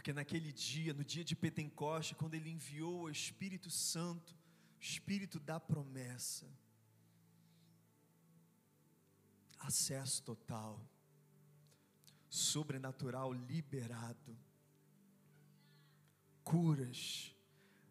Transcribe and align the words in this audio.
Porque 0.00 0.14
naquele 0.14 0.50
dia, 0.50 0.94
no 0.94 1.04
dia 1.04 1.22
de 1.22 1.36
Pentecoste, 1.36 2.14
quando 2.14 2.32
ele 2.32 2.48
enviou 2.48 3.02
o 3.02 3.10
Espírito 3.10 3.68
Santo, 3.68 4.34
o 4.78 4.80
Espírito 4.80 5.38
da 5.38 5.60
promessa, 5.60 6.46
acesso 9.58 10.22
total, 10.22 10.80
sobrenatural 12.30 13.30
liberado, 13.34 14.34
curas, 16.42 17.36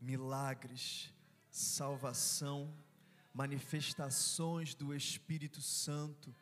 milagres, 0.02 1.14
salvação, 1.52 2.76
manifestações 3.32 4.74
do 4.74 4.96
Espírito 4.96 5.62
Santo, 5.62 6.36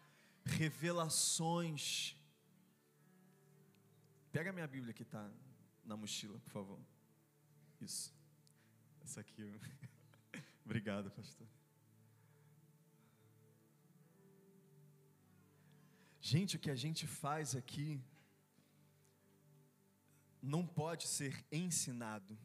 revelações. 0.45 2.15
Pega 4.31 4.53
minha 4.53 4.65
Bíblia 4.65 4.93
que 4.93 5.03
está 5.03 5.29
na 5.87 5.95
mochila, 5.95 6.37
por 6.39 6.51
favor. 6.51 6.79
Isso. 7.79 8.13
Essa 9.01 9.21
aqui. 9.21 9.59
Obrigado, 10.65 11.09
pastor. 11.11 11.47
Gente, 16.19 16.57
o 16.57 16.59
que 16.59 16.69
a 16.69 16.75
gente 16.75 17.07
faz 17.07 17.55
aqui 17.55 18.01
não 20.41 20.67
pode 20.67 21.07
ser 21.07 21.45
ensinado. 21.49 22.37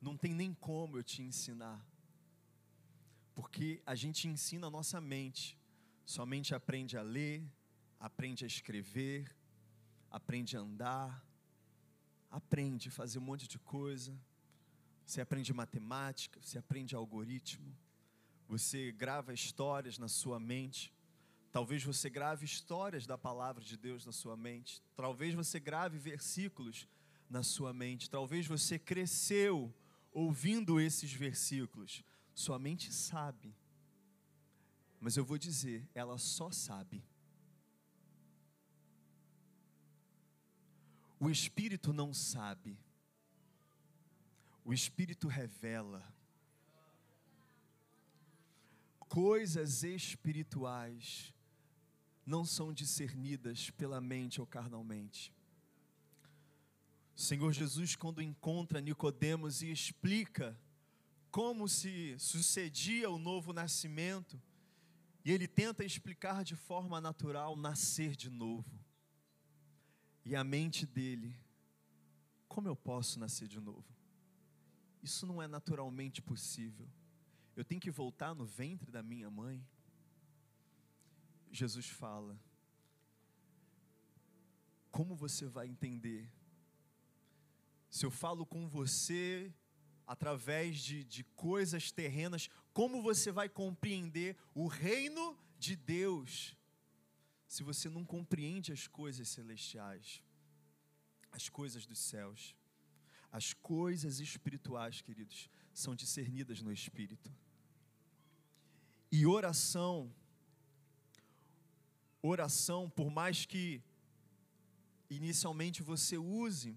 Não 0.00 0.16
tem 0.16 0.32
nem 0.34 0.54
como 0.54 0.96
eu 0.96 1.04
te 1.04 1.20
ensinar. 1.20 1.86
Porque 3.34 3.82
a 3.84 3.94
gente 3.94 4.26
ensina 4.26 4.68
a 4.68 4.70
nossa 4.70 5.00
mente. 5.02 5.58
Somente 6.06 6.54
aprende 6.54 6.96
a 6.96 7.02
ler, 7.02 7.46
aprende 8.00 8.44
a 8.44 8.46
escrever, 8.46 9.34
aprende 10.10 10.56
a 10.56 10.60
andar, 10.60 11.22
aprende 12.34 12.88
a 12.88 12.90
fazer 12.90 13.20
um 13.20 13.22
monte 13.22 13.46
de 13.46 13.60
coisa. 13.60 14.12
Você 15.06 15.20
aprende 15.20 15.52
matemática, 15.54 16.40
você 16.42 16.58
aprende 16.58 16.96
algoritmo, 16.96 17.72
você 18.48 18.90
grava 18.90 19.32
histórias 19.32 19.98
na 19.98 20.08
sua 20.08 20.40
mente. 20.40 20.92
Talvez 21.52 21.84
você 21.84 22.10
grave 22.10 22.44
histórias 22.44 23.06
da 23.06 23.16
palavra 23.16 23.62
de 23.62 23.76
Deus 23.76 24.04
na 24.04 24.10
sua 24.10 24.36
mente. 24.36 24.82
Talvez 24.96 25.32
você 25.32 25.60
grave 25.60 25.96
versículos 25.96 26.88
na 27.30 27.44
sua 27.44 27.72
mente. 27.72 28.10
Talvez 28.10 28.48
você 28.48 28.80
cresceu 28.80 29.72
ouvindo 30.10 30.80
esses 30.80 31.12
versículos. 31.12 32.02
Sua 32.34 32.58
mente 32.58 32.92
sabe. 32.92 33.54
Mas 34.98 35.16
eu 35.16 35.24
vou 35.24 35.38
dizer, 35.38 35.88
ela 35.94 36.18
só 36.18 36.50
sabe. 36.50 37.04
O 41.24 41.30
espírito 41.30 41.90
não 41.90 42.12
sabe. 42.12 42.78
O 44.62 44.74
espírito 44.74 45.26
revela 45.26 46.06
coisas 49.08 49.82
espirituais 49.82 51.32
não 52.26 52.44
são 52.44 52.74
discernidas 52.74 53.70
pela 53.70 54.02
mente 54.02 54.38
ou 54.38 54.46
carnalmente. 54.46 55.32
O 57.16 57.20
Senhor 57.22 57.54
Jesus, 57.54 57.96
quando 57.96 58.20
encontra 58.20 58.82
Nicodemos 58.82 59.62
e 59.62 59.70
explica 59.70 60.54
como 61.30 61.66
se 61.70 62.18
sucedia 62.18 63.08
o 63.08 63.18
novo 63.18 63.54
nascimento, 63.54 64.38
e 65.24 65.32
ele 65.32 65.48
tenta 65.48 65.86
explicar 65.86 66.44
de 66.44 66.54
forma 66.54 67.00
natural 67.00 67.56
nascer 67.56 68.14
de 68.14 68.28
novo. 68.28 68.83
E 70.24 70.34
a 70.34 70.42
mente 70.42 70.86
dele, 70.86 71.36
como 72.48 72.68
eu 72.68 72.74
posso 72.74 73.18
nascer 73.18 73.46
de 73.46 73.60
novo? 73.60 73.84
Isso 75.02 75.26
não 75.26 75.42
é 75.42 75.46
naturalmente 75.46 76.22
possível. 76.22 76.88
Eu 77.54 77.64
tenho 77.64 77.80
que 77.80 77.90
voltar 77.90 78.34
no 78.34 78.46
ventre 78.46 78.90
da 78.90 79.02
minha 79.02 79.30
mãe. 79.30 79.64
Jesus 81.50 81.88
fala: 81.88 82.40
Como 84.90 85.14
você 85.14 85.46
vai 85.46 85.68
entender? 85.68 86.32
Se 87.90 88.06
eu 88.06 88.10
falo 88.10 88.46
com 88.46 88.66
você 88.66 89.52
através 90.06 90.78
de, 90.78 91.04
de 91.04 91.22
coisas 91.22 91.92
terrenas, 91.92 92.48
como 92.72 93.02
você 93.02 93.30
vai 93.30 93.48
compreender 93.48 94.36
o 94.54 94.66
reino 94.66 95.38
de 95.58 95.76
Deus 95.76 96.56
se 97.46 97.62
você 97.62 97.88
não 97.88 98.04
compreende 98.04 98.72
as 98.72 98.86
coisas 98.86 99.28
celestiais, 99.28 100.22
as 101.30 101.48
coisas 101.48 101.86
dos 101.86 101.98
céus? 101.98 102.54
As 103.30 103.52
coisas 103.52 104.20
espirituais, 104.20 105.00
queridos, 105.02 105.50
são 105.72 105.94
discernidas 105.94 106.62
no 106.62 106.72
espírito. 106.72 107.32
E 109.10 109.26
oração 109.26 110.14
oração, 112.26 112.88
por 112.88 113.10
mais 113.10 113.44
que 113.44 113.82
inicialmente 115.10 115.82
você 115.82 116.16
use 116.16 116.76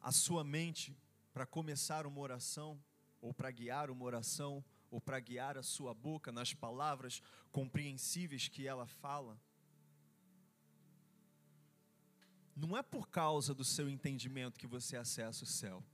a 0.00 0.12
sua 0.12 0.44
mente 0.44 0.94
para 1.32 1.46
começar 1.46 2.06
uma 2.06 2.20
oração, 2.20 2.78
ou 3.20 3.32
para 3.32 3.50
guiar 3.50 3.90
uma 3.90 4.04
oração, 4.04 4.62
ou 4.90 5.00
para 5.00 5.18
guiar 5.20 5.56
a 5.56 5.62
sua 5.62 5.94
boca 5.94 6.30
nas 6.30 6.52
palavras 6.52 7.22
compreensíveis 7.50 8.46
que 8.46 8.66
ela 8.66 8.86
fala, 8.86 9.40
não 12.56 12.76
é 12.76 12.82
por 12.82 13.08
causa 13.08 13.54
do 13.54 13.64
seu 13.64 13.88
entendimento 13.88 14.58
que 14.58 14.66
você 14.66 14.96
acessa 14.96 15.44
o 15.44 15.46
céu. 15.46 15.84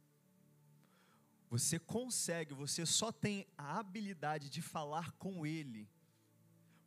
Você 1.50 1.78
consegue, 1.78 2.54
você 2.54 2.86
só 2.86 3.12
tem 3.12 3.46
a 3.58 3.78
habilidade 3.78 4.48
de 4.48 4.62
falar 4.62 5.12
com 5.12 5.44
Ele 5.44 5.90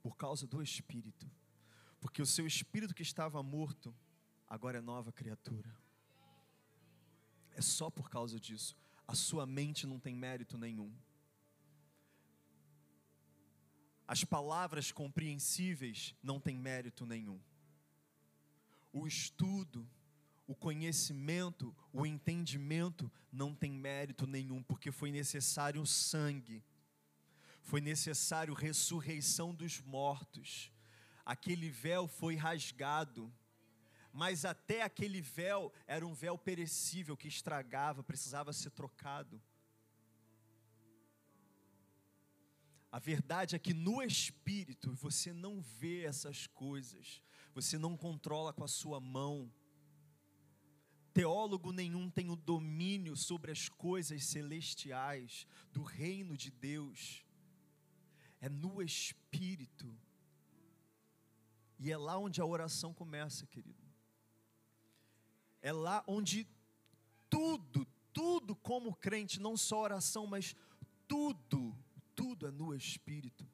por 0.02 0.16
causa 0.16 0.48
do 0.48 0.64
Espírito 0.64 1.30
porque 2.06 2.22
o 2.22 2.26
seu 2.26 2.46
espírito 2.46 2.94
que 2.94 3.02
estava 3.02 3.42
morto 3.42 3.92
agora 4.48 4.78
é 4.78 4.82
nova 4.82 5.12
criatura. 5.12 5.76
É 7.56 7.62
só 7.62 7.90
por 7.90 8.12
causa 8.12 8.40
disso. 8.40 8.78
A 9.08 9.16
sua 9.16 9.48
mente 9.48 9.88
não 9.88 10.00
tem 10.00 10.16
mérito 10.16 10.56
nenhum. 10.56 10.94
As 14.08 14.24
palavras 14.24 14.92
compreensíveis 14.92 16.14
não 16.22 16.40
têm 16.40 16.60
mérito 16.60 17.08
nenhum. 17.08 17.42
O 18.96 19.08
estudo, 19.08 19.88
o 20.48 20.56
conhecimento, 20.56 21.76
o 21.92 22.06
entendimento 22.06 23.12
não 23.32 23.54
tem 23.54 23.72
mérito 23.72 24.26
nenhum, 24.26 24.64
porque 24.64 24.92
foi 24.92 25.12
necessário 25.12 25.86
sangue, 25.86 26.64
foi 27.62 27.82
necessário 27.82 28.54
ressurreição 28.54 29.54
dos 29.54 29.82
mortos 29.82 30.72
aquele 31.26 31.70
véu 31.70 32.08
foi 32.08 32.36
rasgado. 32.36 33.34
Mas 34.14 34.46
até 34.46 34.84
aquele 34.84 35.20
véu 35.20 35.74
era 35.88 36.06
um 36.06 36.14
véu 36.14 36.38
perecível 36.38 37.18
que 37.18 37.28
estragava, 37.28 38.04
precisava 38.04 38.54
ser 38.54 38.70
trocado. 38.70 39.42
A 42.90 43.00
verdade 43.00 43.58
é 43.58 43.60
que 43.60 43.74
no 43.74 44.02
espírito 44.02 44.94
você 44.94 45.34
não 45.34 45.60
vê 45.60 46.04
essas 46.04 46.48
coisas, 46.48 47.22
você 47.56 47.78
não 47.78 47.98
controla 47.98 48.54
com 48.54 48.64
a 48.64 48.68
sua 48.68 49.00
mão. 49.00 49.52
Teólogo 51.14 51.72
nenhum 51.72 52.10
tem 52.10 52.30
o 52.30 52.36
domínio 52.36 53.16
sobre 53.16 53.52
as 53.52 53.70
coisas 53.70 54.26
celestiais 54.26 55.48
do 55.72 55.82
reino 55.82 56.38
de 56.38 56.52
Deus. 56.52 57.26
É 58.40 58.50
no 58.50 58.82
espírito 58.84 59.98
e 61.80 61.92
é 61.92 61.98
lá 61.98 62.18
onde 62.18 62.42
a 62.42 62.46
oração 62.46 62.94
começa, 62.94 63.46
querido. 63.48 63.84
É 65.62 65.72
lá 65.72 66.04
onde 66.08 66.48
tudo, 67.30 67.88
tudo 68.14 68.56
como 68.56 68.96
crente, 68.96 69.40
não 69.40 69.58
só 69.58 69.82
oração, 69.82 70.28
mas 70.28 70.56
tudo, 71.08 71.76
tudo 72.16 72.48
é 72.48 72.52
no 72.52 72.74
Espírito. 72.74 73.48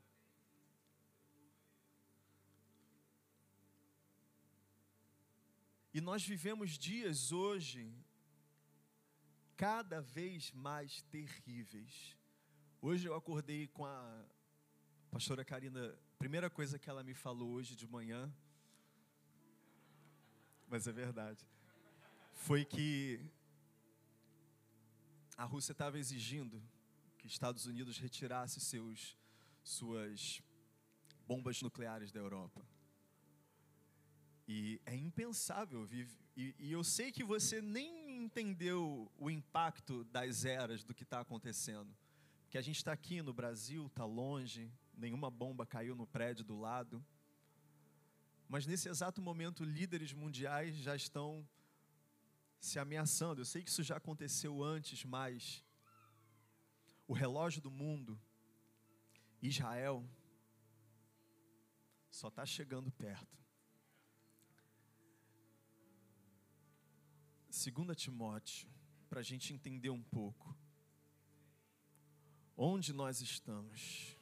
E 5.93 5.99
nós 5.99 6.25
vivemos 6.25 6.77
dias 6.77 7.31
hoje 7.33 7.93
cada 9.57 10.01
vez 10.01 10.51
mais 10.53 11.01
terríveis. 11.03 12.17
Hoje 12.81 13.07
eu 13.07 13.13
acordei 13.13 13.67
com 13.67 13.85
a 13.85 14.25
pastora 15.11 15.43
Karina 15.43 15.99
primeira 16.17 16.49
coisa 16.49 16.79
que 16.79 16.89
ela 16.89 17.03
me 17.03 17.13
falou 17.13 17.51
hoje 17.53 17.75
de 17.75 17.87
manhã, 17.87 18.31
mas 20.67 20.87
é 20.87 20.91
verdade, 20.91 21.45
foi 22.31 22.63
que 22.63 23.19
a 25.35 25.43
Rússia 25.43 25.71
estava 25.71 25.97
exigindo 25.97 26.61
que 27.17 27.27
Estados 27.27 27.65
Unidos 27.65 27.97
retirasse 27.97 28.59
seus, 28.59 29.17
suas 29.63 30.41
bombas 31.27 31.61
nucleares 31.61 32.11
da 32.11 32.19
Europa. 32.19 32.65
E 34.47 34.81
é 34.85 34.95
impensável. 34.95 35.87
E, 35.91 36.55
e 36.59 36.71
eu 36.71 36.83
sei 36.83 37.11
que 37.11 37.23
você 37.23 37.61
nem 37.61 38.23
entendeu 38.23 39.11
o 39.17 39.29
impacto 39.29 40.03
das 40.05 40.45
eras 40.45 40.83
do 40.83 40.93
que 40.93 41.03
está 41.03 41.19
acontecendo. 41.19 41.95
Porque 42.43 42.57
a 42.57 42.61
gente 42.61 42.77
está 42.77 42.91
aqui 42.91 43.21
no 43.21 43.33
Brasil, 43.33 43.87
está 43.87 44.05
longe, 44.05 44.71
nenhuma 44.93 45.31
bomba 45.31 45.65
caiu 45.65 45.95
no 45.95 46.05
prédio 46.05 46.43
do 46.43 46.59
lado. 46.59 47.03
Mas 48.47 48.65
nesse 48.65 48.89
exato 48.89 49.21
momento, 49.21 49.63
líderes 49.63 50.11
mundiais 50.11 50.75
já 50.75 50.95
estão 50.95 51.47
se 52.59 52.77
ameaçando. 52.77 53.41
Eu 53.41 53.45
sei 53.45 53.63
que 53.63 53.69
isso 53.69 53.83
já 53.83 53.97
aconteceu 53.97 54.61
antes, 54.61 55.05
mas 55.05 55.63
o 57.07 57.13
relógio 57.13 57.61
do 57.61 57.71
mundo, 57.71 58.21
Israel, 59.41 60.05
só 62.09 62.27
está 62.27 62.45
chegando 62.45 62.91
perto. 62.91 63.40
2 67.69 67.95
Timóteo, 67.95 68.67
para 69.07 69.19
a 69.19 69.23
gente 69.23 69.53
entender 69.53 69.91
um 69.91 70.01
pouco 70.01 70.57
onde 72.57 72.91
nós 72.91 73.21
estamos. 73.21 74.17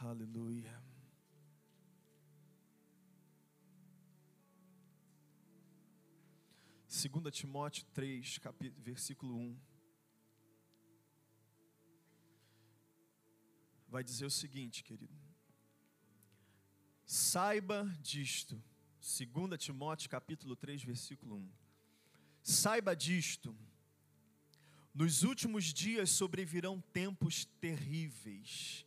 Aleluia. 0.00 0.80
Segunda 6.86 7.32
Timóteo 7.32 7.84
3, 7.92 8.38
capítulo, 8.38 8.82
versículo 8.84 9.36
1. 9.36 9.60
Vai 13.88 14.04
dizer 14.04 14.26
o 14.26 14.30
seguinte, 14.30 14.84
querido. 14.84 15.18
Saiba 17.04 17.84
disto. 18.00 18.62
2 19.04 19.58
Timóteo 19.58 20.08
capítulo 20.08 20.56
3, 20.56 20.82
versículo 20.82 21.36
1. 21.36 21.50
Saiba 22.42 22.96
disto. 22.96 23.54
Nos 24.94 25.22
últimos 25.22 25.64
dias 25.74 26.08
sobrevirão 26.08 26.80
tempos 26.80 27.44
terríveis 27.60 28.86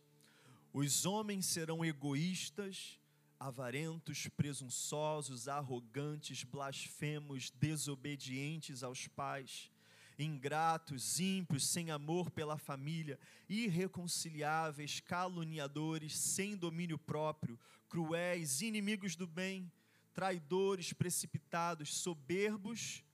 os 0.72 1.06
homens 1.06 1.46
serão 1.46 1.84
egoístas, 1.84 2.98
avarentos, 3.38 4.28
presunçosos, 4.28 5.48
arrogantes, 5.48 6.44
blasfemos, 6.44 7.50
desobedientes 7.50 8.82
aos 8.82 9.06
pais, 9.08 9.70
ingratos, 10.18 11.20
ímpios, 11.20 11.66
sem 11.66 11.90
amor 11.90 12.30
pela 12.30 12.58
família, 12.58 13.18
irreconciliáveis, 13.48 15.00
caluniadores, 15.00 16.16
sem 16.16 16.56
domínio 16.56 16.98
próprio, 16.98 17.58
cruéis, 17.88 18.60
inimigos 18.60 19.16
do 19.16 19.26
bem, 19.26 19.70
traidores, 20.18 20.92
precipitados, 20.92 21.94
soberbos, 22.04 23.04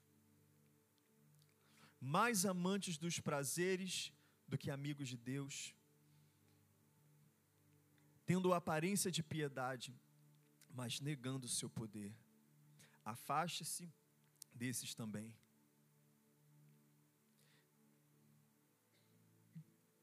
mais 2.00 2.46
amantes 2.46 2.96
dos 2.96 3.20
prazeres 3.20 4.12
do 4.48 4.56
que 4.56 4.70
amigos 4.70 5.08
de 5.08 5.18
Deus 5.32 5.74
tendo 8.26 8.54
aparência 8.54 9.10
de 9.10 9.22
piedade, 9.22 9.94
mas 10.70 11.00
negando 11.00 11.46
o 11.46 11.48
seu 11.48 11.68
poder. 11.68 12.14
Afaste-se 13.04 13.92
desses 14.52 14.94
também. 14.94 15.34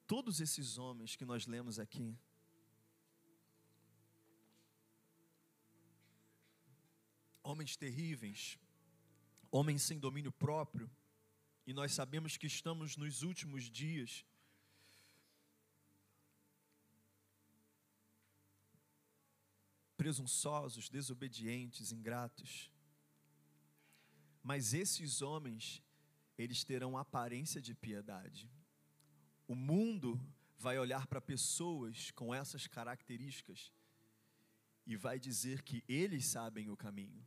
Todos 0.06 0.40
esses 0.40 0.78
homens 0.78 1.16
que 1.16 1.26
nós 1.26 1.48
lemos 1.48 1.80
aqui, 1.80 2.18
homens 7.52 7.76
terríveis, 7.76 8.58
homens 9.52 9.82
sem 9.84 10.00
domínio 10.00 10.32
próprio, 10.32 10.90
e 11.68 11.74
nós 11.74 11.92
sabemos 11.92 12.38
que 12.38 12.48
estamos 12.48 12.96
nos 12.96 13.22
últimos 13.24 13.70
dias, 13.70 14.26
presunçosos, 19.98 20.90
desobedientes, 20.90 21.92
ingratos. 21.92 22.72
Mas 24.42 24.74
esses 24.74 25.22
homens, 25.22 25.84
eles 26.38 26.64
terão 26.64 26.98
aparência 26.98 27.62
de 27.62 27.76
piedade. 27.76 28.50
O 29.48 29.54
mundo 29.54 30.20
vai 30.58 30.80
olhar 30.80 31.06
para 31.06 31.22
pessoas 31.22 32.10
com 32.12 32.34
essas 32.34 32.66
características 32.66 33.72
e 34.88 34.96
vai 34.96 35.20
dizer 35.20 35.62
que 35.62 35.84
eles 35.88 36.26
sabem 36.26 36.70
o 36.70 36.78
caminho. 36.78 37.24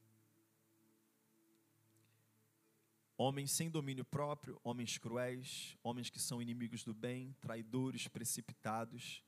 Homens 3.27 3.53
sem 3.53 3.71
domínio 3.71 4.05
próprio, 4.05 4.61
homens 4.63 4.99
cruéis, 4.99 5.79
homens 5.83 6.11
que 6.11 6.21
são 6.21 6.43
inimigos 6.43 6.85
do 6.85 6.93
bem, 6.93 7.35
traidores, 7.41 8.07
precipitados. 8.07 9.23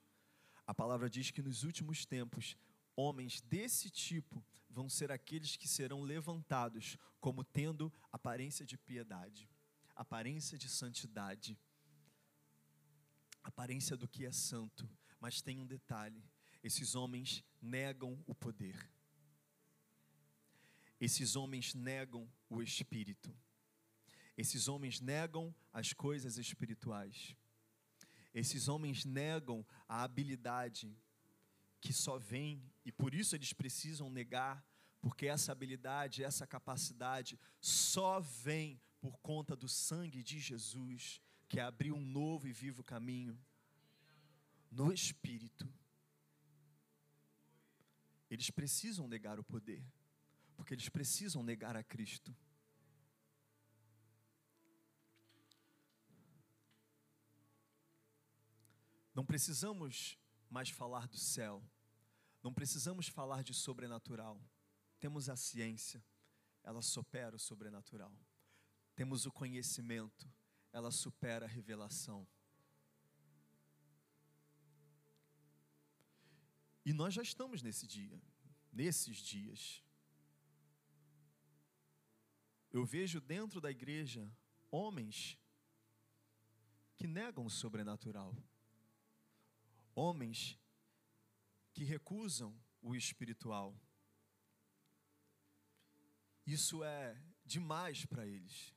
A 0.66 0.74
palavra 0.74 1.08
diz 1.08 1.30
que 1.30 1.40
nos 1.40 1.62
últimos 1.62 2.04
tempos 2.04 2.56
Homens 2.96 3.42
desse 3.42 3.90
tipo 3.90 4.42
vão 4.70 4.88
ser 4.88 5.12
aqueles 5.12 5.54
que 5.54 5.68
serão 5.68 6.02
levantados 6.02 6.96
como 7.20 7.44
tendo 7.44 7.92
aparência 8.10 8.64
de 8.64 8.78
piedade, 8.78 9.50
aparência 9.94 10.56
de 10.56 10.66
santidade, 10.70 11.58
aparência 13.44 13.94
do 13.94 14.08
que 14.08 14.24
é 14.24 14.32
santo. 14.32 14.88
Mas 15.20 15.42
tem 15.42 15.60
um 15.60 15.66
detalhe: 15.66 16.24
esses 16.62 16.94
homens 16.94 17.44
negam 17.60 18.18
o 18.26 18.34
poder. 18.34 18.90
Esses 20.98 21.36
homens 21.36 21.74
negam 21.74 22.26
o 22.48 22.62
espírito. 22.62 23.30
Esses 24.36 24.68
homens 24.68 25.00
negam 25.00 25.54
as 25.72 25.92
coisas 25.92 26.36
espirituais. 26.36 27.34
Esses 28.34 28.68
homens 28.68 29.04
negam 29.04 29.64
a 29.88 30.02
habilidade 30.02 30.94
que 31.80 31.92
só 31.92 32.18
vem 32.18 32.62
e 32.84 32.92
por 32.92 33.14
isso 33.14 33.34
eles 33.34 33.52
precisam 33.52 34.10
negar, 34.10 34.64
porque 35.00 35.26
essa 35.26 35.52
habilidade, 35.52 36.22
essa 36.22 36.46
capacidade 36.46 37.38
só 37.60 38.20
vem 38.20 38.80
por 39.00 39.18
conta 39.18 39.56
do 39.56 39.68
sangue 39.68 40.22
de 40.22 40.38
Jesus, 40.38 41.20
que 41.48 41.60
abriu 41.60 41.94
um 41.94 42.04
novo 42.04 42.46
e 42.46 42.52
vivo 42.52 42.82
caminho 42.82 43.38
no 44.70 44.92
Espírito. 44.92 45.66
Eles 48.28 48.50
precisam 48.50 49.06
negar 49.06 49.38
o 49.38 49.44
poder, 49.44 49.82
porque 50.56 50.74
eles 50.74 50.88
precisam 50.88 51.42
negar 51.42 51.76
a 51.76 51.82
Cristo. 51.82 52.36
Não 59.16 59.24
precisamos 59.24 60.18
mais 60.50 60.68
falar 60.68 61.08
do 61.08 61.16
céu. 61.16 61.66
Não 62.42 62.52
precisamos 62.52 63.08
falar 63.08 63.42
de 63.42 63.54
sobrenatural. 63.54 64.38
Temos 65.00 65.30
a 65.30 65.36
ciência, 65.36 66.04
ela 66.62 66.82
supera 66.82 67.34
o 67.34 67.38
sobrenatural. 67.38 68.14
Temos 68.94 69.24
o 69.24 69.32
conhecimento, 69.32 70.30
ela 70.70 70.90
supera 70.90 71.46
a 71.46 71.48
revelação. 71.48 72.28
E 76.84 76.92
nós 76.92 77.14
já 77.14 77.22
estamos 77.22 77.62
nesse 77.62 77.86
dia, 77.86 78.20
nesses 78.70 79.16
dias. 79.16 79.82
Eu 82.70 82.84
vejo 82.84 83.18
dentro 83.18 83.62
da 83.62 83.70
igreja 83.70 84.30
homens 84.70 85.38
que 86.96 87.06
negam 87.06 87.46
o 87.46 87.50
sobrenatural 87.50 88.36
homens 89.96 90.58
que 91.72 91.82
recusam 91.82 92.54
o 92.82 92.94
espiritual. 92.94 93.74
Isso 96.46 96.84
é 96.84 97.20
demais 97.44 98.04
para 98.04 98.26
eles. 98.26 98.74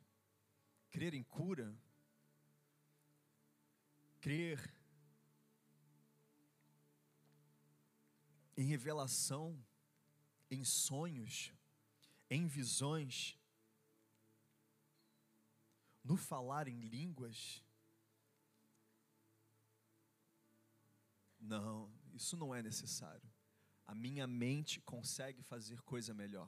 Crer 0.89 1.13
em 1.13 1.23
cura, 1.23 1.77
crer 4.19 4.73
em 8.57 8.63
revelação, 8.63 9.63
em 10.49 10.63
sonhos, 10.65 11.53
em 12.29 12.47
visões, 12.47 13.37
no 16.03 16.17
falar 16.17 16.67
em 16.67 16.79
línguas, 16.79 17.63
Não, 21.49 21.91
isso 22.13 22.37
não 22.37 22.53
é 22.53 22.61
necessário. 22.61 23.27
A 23.87 23.95
minha 23.95 24.27
mente 24.27 24.79
consegue 24.81 25.41
fazer 25.41 25.81
coisa 25.81 26.13
melhor. 26.13 26.47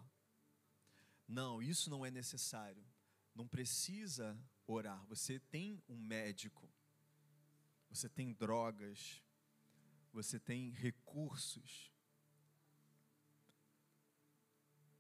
Não, 1.28 1.60
isso 1.60 1.90
não 1.90 2.06
é 2.06 2.12
necessário. 2.12 2.86
Não 3.34 3.48
precisa 3.48 4.40
orar. 4.68 5.04
Você 5.08 5.40
tem 5.40 5.82
um 5.90 5.98
médico. 5.98 6.70
Você 7.90 8.08
tem 8.08 8.32
drogas. 8.32 9.24
Você 10.14 10.40
tem 10.40 10.70
recursos. 10.70 11.92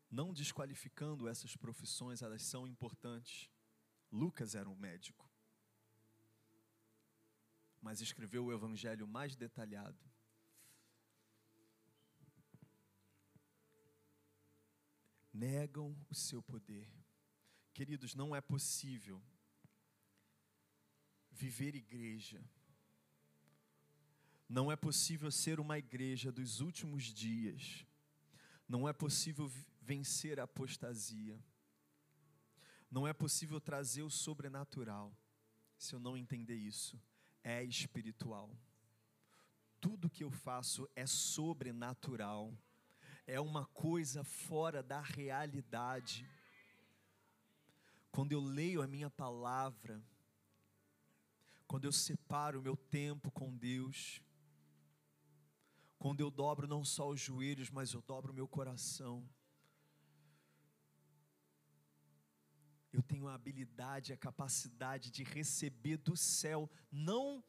Não 0.10 0.34
desqualificando 0.34 1.27
essas 1.27 1.55
profissões, 1.55 2.24
elas 2.24 2.41
são 2.41 2.67
importantes. 2.67 3.51
Lucas 4.12 4.55
era 4.55 4.67
um 4.67 4.75
médico, 4.75 5.30
mas 7.81 8.00
escreveu 8.00 8.45
o 8.45 8.53
evangelho 8.53 9.07
mais 9.07 9.35
detalhado. 9.35 10.00
Negam 15.33 15.97
o 16.09 16.13
seu 16.13 16.43
poder. 16.43 16.88
Queridos, 17.73 18.13
não 18.13 18.35
é 18.35 18.41
possível 18.41 19.21
viver 21.31 21.73
igreja. 21.75 22.43
Não 24.47 24.71
é 24.71 24.75
possível 24.75 25.31
ser 25.31 25.59
uma 25.59 25.79
igreja 25.79 26.31
dos 26.31 26.59
últimos 26.59 27.05
dias. 27.05 27.85
Não 28.67 28.88
é 28.88 28.93
possível 28.93 29.51
vencer 29.81 30.39
a 30.39 30.43
apostasia. 30.43 31.41
Não 32.91 33.07
é 33.07 33.13
possível 33.13 33.59
trazer 33.59 34.03
o 34.03 34.09
sobrenatural 34.09 35.17
se 35.77 35.95
eu 35.95 36.00
não 36.00 36.17
entender 36.17 36.55
isso. 36.55 37.01
É 37.43 37.63
espiritual. 37.63 38.50
Tudo 39.79 40.10
que 40.10 40.24
eu 40.24 40.31
faço 40.31 40.88
é 40.95 41.05
sobrenatural. 41.05 42.53
É 43.25 43.39
uma 43.39 43.65
coisa 43.67 44.24
fora 44.24 44.83
da 44.83 45.01
realidade. 45.01 46.29
Quando 48.12 48.31
eu 48.31 48.41
leio 48.41 48.81
a 48.81 48.88
minha 48.88 49.10
palavra, 49.10 50.03
quando 51.67 51.86
eu 51.86 51.91
separo 51.91 52.60
o 52.60 52.62
meu 52.62 52.75
tempo 52.75 53.31
com 53.31 53.55
Deus, 53.55 54.21
quando 55.98 56.19
eu 56.19 56.29
dobro 56.29 56.67
não 56.67 56.83
só 56.83 57.07
os 57.10 57.21
joelhos, 57.21 57.69
mas 57.69 57.93
eu 57.93 58.01
dobro 58.01 58.31
o 58.31 58.36
meu 58.36 58.48
coração, 58.48 59.24
eu 62.91 63.01
tenho 63.01 63.27
a 63.27 63.33
habilidade, 63.33 64.12
a 64.12 64.17
capacidade 64.17 65.10
de 65.12 65.24
receber 65.24 65.98
do 65.98 66.17
céu, 66.17 66.69
não 66.91 67.43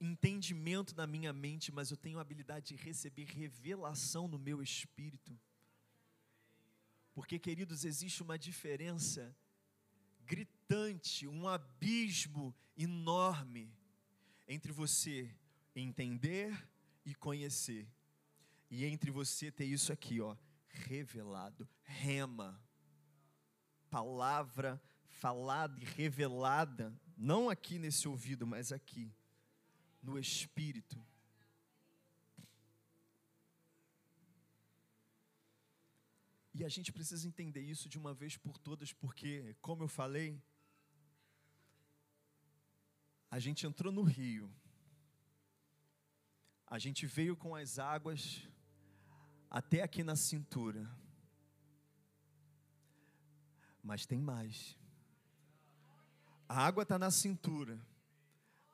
entendimento 0.00 0.94
na 0.94 1.06
minha 1.06 1.32
mente, 1.32 1.72
mas 1.72 1.90
eu 1.90 1.96
tenho 1.96 2.18
a 2.18 2.20
habilidade 2.20 2.68
de 2.68 2.76
receber 2.76 3.24
revelação 3.24 4.28
no 4.28 4.38
meu 4.38 4.62
espírito. 4.62 5.38
Porque, 7.12 7.38
queridos, 7.38 7.84
existe 7.84 8.22
uma 8.22 8.38
diferença 8.38 9.34
gritante, 10.26 11.26
um 11.26 11.46
abismo 11.48 12.54
enorme 12.76 13.72
entre 14.46 14.72
você 14.72 15.34
entender 15.74 16.68
e 17.04 17.14
conhecer, 17.14 17.86
e 18.70 18.84
entre 18.84 19.10
você 19.10 19.50
ter 19.50 19.64
isso 19.64 19.92
aqui, 19.92 20.20
ó, 20.20 20.36
revelado, 20.68 21.68
rema, 21.82 22.60
palavra 23.94 24.82
falada 25.06 25.80
e 25.80 25.84
revelada, 25.84 26.92
não 27.16 27.48
aqui 27.48 27.78
nesse 27.78 28.08
ouvido, 28.08 28.44
mas 28.44 28.72
aqui, 28.72 29.14
no 30.02 30.18
espírito. 30.18 31.00
E 36.52 36.64
a 36.64 36.68
gente 36.68 36.92
precisa 36.92 37.28
entender 37.28 37.60
isso 37.60 37.88
de 37.88 37.96
uma 37.96 38.12
vez 38.12 38.36
por 38.36 38.58
todas, 38.58 38.92
porque, 38.92 39.54
como 39.60 39.84
eu 39.84 39.88
falei, 39.88 40.42
a 43.30 43.38
gente 43.38 43.64
entrou 43.64 43.92
no 43.92 44.02
rio, 44.02 44.52
a 46.66 46.80
gente 46.80 47.06
veio 47.06 47.36
com 47.36 47.54
as 47.54 47.78
águas 47.78 48.48
até 49.48 49.82
aqui 49.82 50.02
na 50.02 50.16
cintura, 50.16 50.84
mas 53.84 54.04
tem 54.06 54.20
mais. 54.20 54.76
A 56.48 56.66
água 56.66 56.82
está 56.82 56.98
na 56.98 57.12
cintura, 57.12 57.80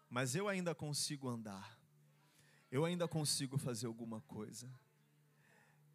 mas 0.09 0.35
eu 0.35 0.49
ainda 0.49 0.75
consigo 0.75 1.29
andar, 1.29 1.79
eu 2.71 2.87
ainda 2.87 3.07
consigo 3.07 3.59
fazer 3.59 3.87
alguma 3.87 4.23
coisa. 4.23 4.71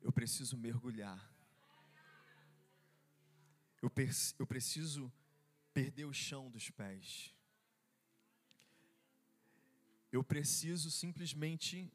Eu 0.04 0.12
preciso 0.12 0.56
mergulhar 0.56 1.36
eu, 3.86 3.92
eu 4.40 4.48
preciso 4.48 5.12
perder 5.74 6.06
o 6.06 6.14
chão 6.14 6.50
dos 6.50 6.70
pés. 6.72 7.34
Eu 10.12 10.24
preciso 10.24 10.90
simplesmente 10.90 11.92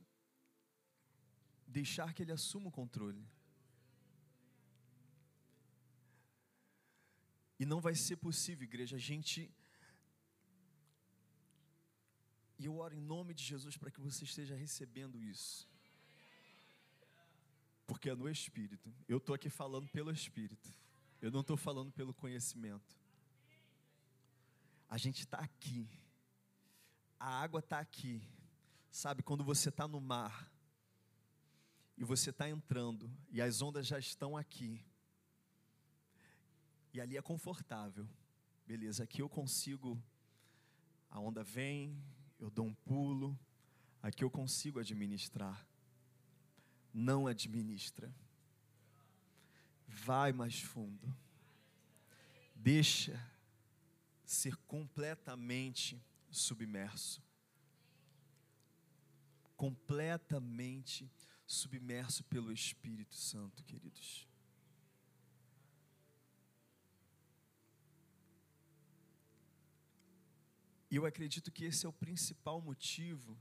deixar 1.67 2.15
que 2.15 2.23
Ele 2.23 2.33
assuma 2.33 2.69
o 2.69 2.73
controle. 2.73 3.27
E 7.61 7.67
não 7.67 7.79
vai 7.79 7.95
ser 7.95 8.17
possível, 8.17 8.65
igreja, 8.65 8.97
a 8.97 8.99
gente. 8.99 9.55
E 12.59 12.65
eu 12.65 12.79
oro 12.79 12.95
em 12.95 13.01
nome 13.01 13.35
de 13.35 13.45
Jesus 13.45 13.77
para 13.77 13.91
que 13.91 14.01
você 14.01 14.25
esteja 14.25 14.55
recebendo 14.55 15.23
isso. 15.23 15.69
Porque 17.87 18.09
é 18.09 18.15
no 18.15 18.31
Espírito. 18.31 18.91
Eu 19.07 19.19
estou 19.19 19.35
aqui 19.35 19.51
falando 19.51 19.87
pelo 19.89 20.11
Espírito. 20.11 20.71
Eu 21.21 21.31
não 21.31 21.43
estou 21.43 21.55
falando 21.55 21.93
pelo 21.93 22.15
conhecimento. 22.15 22.97
A 24.89 24.97
gente 24.97 25.21
está 25.21 25.37
aqui. 25.37 25.87
A 27.19 27.43
água 27.43 27.61
está 27.61 27.79
aqui. 27.79 28.23
Sabe, 28.91 29.23
quando 29.23 29.45
você 29.45 29.69
está 29.69 29.87
no 29.87 30.01
mar 30.01 30.51
e 31.95 32.05
você 32.05 32.31
está 32.31 32.49
entrando 32.49 33.15
e 33.29 33.43
as 33.43 33.61
ondas 33.61 33.87
já 33.87 33.99
estão 33.99 34.35
aqui. 34.35 34.83
E 36.93 37.01
ali 37.01 37.17
é 37.17 37.23
confortável. 37.23 38.09
Beleza, 38.67 39.05
aqui 39.05 39.23
eu 39.23 39.29
consigo. 39.29 40.03
A 41.09 41.19
onda 41.19 41.43
vem, 41.43 41.97
eu 42.39 42.51
dou 42.51 42.67
um 42.67 42.75
pulo. 42.75 43.39
Aqui 44.03 44.25
eu 44.25 44.31
consigo 44.31 44.79
administrar. 44.79 45.67
Não 46.93 47.27
administra 47.27 48.13
vai 49.91 50.33
mais 50.33 50.61
fundo. 50.61 51.15
Deixa 52.55 53.21
ser 54.25 54.57
completamente 54.67 56.01
submerso. 56.31 57.23
Completamente 59.57 61.11
submerso 61.47 62.25
pelo 62.25 62.53
Espírito 62.53 63.15
Santo, 63.15 63.65
queridos. 63.65 64.30
E 70.91 70.97
eu 70.97 71.07
acredito 71.07 71.53
que 71.53 71.65
esse 71.65 71.87
é 71.87 71.89
o 71.89 71.93
principal 71.93 72.61
motivo 72.61 73.39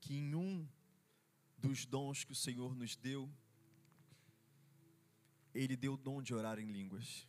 que 0.00 0.14
em 0.14 0.34
um 0.34 0.68
dos 1.56 1.86
dons 1.86 2.24
que 2.24 2.32
o 2.32 2.36
Senhor 2.36 2.74
nos 2.74 2.94
deu, 2.96 3.32
ele 5.54 5.76
deu 5.76 5.94
o 5.94 5.96
dom 5.96 6.20
de 6.20 6.34
orar 6.34 6.58
em 6.58 6.70
línguas. 6.70 7.26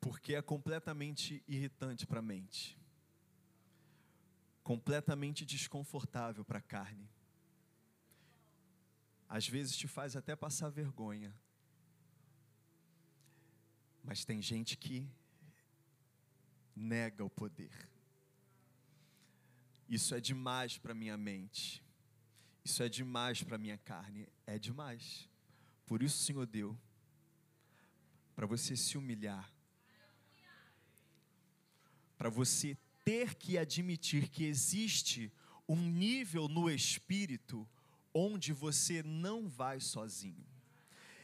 Porque 0.00 0.34
é 0.34 0.42
completamente 0.42 1.42
irritante 1.48 2.06
para 2.06 2.18
a 2.18 2.22
mente, 2.22 2.78
completamente 4.62 5.44
desconfortável 5.44 6.44
para 6.44 6.58
a 6.58 6.62
carne. 6.62 7.08
Às 9.28 9.48
vezes 9.48 9.74
te 9.74 9.88
faz 9.88 10.14
até 10.14 10.36
passar 10.36 10.68
vergonha. 10.68 11.34
Mas 14.02 14.24
tem 14.24 14.42
gente 14.42 14.76
que 14.76 15.08
nega 16.74 17.24
o 17.24 17.30
poder. 17.30 17.88
Isso 19.88 20.14
é 20.14 20.20
demais 20.20 20.78
para 20.78 20.94
minha 20.94 21.16
mente. 21.16 21.82
Isso 22.64 22.82
é 22.82 22.88
demais 22.88 23.42
para 23.42 23.58
minha 23.58 23.78
carne. 23.78 24.28
É 24.46 24.58
demais. 24.58 25.28
Por 25.86 26.02
isso 26.02 26.20
o 26.20 26.24
Senhor 26.24 26.46
deu 26.46 26.78
para 28.34 28.46
você 28.46 28.76
se 28.76 28.98
humilhar, 28.98 29.48
para 32.18 32.28
você 32.28 32.76
ter 33.04 33.34
que 33.34 33.56
admitir 33.56 34.28
que 34.28 34.44
existe 34.44 35.30
um 35.68 35.76
nível 35.76 36.48
no 36.48 36.68
espírito 36.68 37.68
onde 38.12 38.52
você 38.52 39.02
não 39.02 39.48
vai 39.48 39.78
sozinho. 39.78 40.44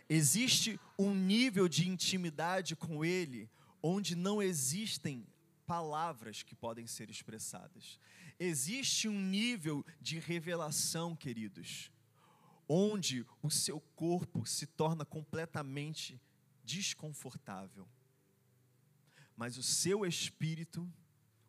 Existe 0.09 0.79
um 0.99 1.15
nível 1.15 1.69
de 1.69 1.89
intimidade 1.89 2.77
com 2.77 3.05
Ele 3.05 3.49
onde 3.83 4.15
não 4.15 4.43
existem 4.43 5.27
palavras 5.71 6.43
que 6.43 6.53
podem 6.53 6.85
ser 6.85 7.09
expressadas. 7.11 8.01
Existe 8.41 9.07
um 9.07 9.21
nível 9.21 9.87
de 10.01 10.19
revelação, 10.19 11.15
queridos, 11.15 11.93
onde 12.69 13.25
o 13.41 13.49
seu 13.49 13.81
corpo 13.95 14.45
se 14.45 14.67
torna 14.67 15.05
completamente 15.05 16.21
desconfortável. 16.65 17.89
Mas 19.37 19.59
o 19.59 19.63
seu 19.63 20.05
espírito, 20.05 20.93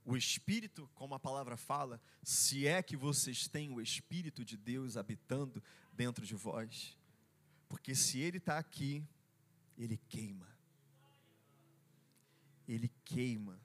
o 0.06 0.16
espírito, 0.16 0.88
como 0.94 1.16
a 1.16 1.20
palavra 1.20 1.58
fala, 1.58 2.00
se 2.22 2.68
é 2.68 2.84
que 2.84 2.96
vocês 2.96 3.48
têm 3.48 3.72
o 3.72 3.82
espírito 3.82 4.46
de 4.46 4.56
Deus 4.56 4.98
habitando 4.98 5.64
dentro 5.92 6.28
de 6.28 6.36
vós, 6.36 6.96
Porque 7.68 7.96
se 7.96 8.20
Ele 8.20 8.38
está 8.38 8.60
aqui, 8.60 9.04
Ele 9.76 9.98
queima. 9.98 10.48
Ele 12.68 12.92
queima. 13.04 13.60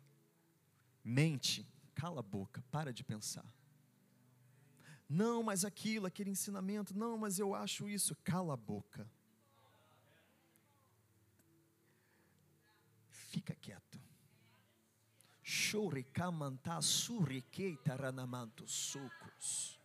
Mente, 1.09 1.65
cala 1.95 2.19
a 2.19 2.23
boca, 2.23 2.61
para 2.69 2.93
de 2.93 3.05
pensar. 3.05 3.47
Não, 5.09 5.41
mas 5.41 5.65
aquilo, 5.65 6.05
aquele 6.05 6.31
ensinamento, 6.31 6.99
não, 6.99 7.17
mas 7.17 7.39
eu 7.39 7.55
acho 7.55 7.89
isso, 7.89 8.17
cala 8.25 8.55
a 8.55 8.57
boca. 8.57 9.09
Fica 13.09 13.55
quieto. 13.55 14.01
Shurikamanta 15.45 16.83
surikeita 16.83 17.95
ranamanto 17.95 18.67
sucos. 18.67 19.79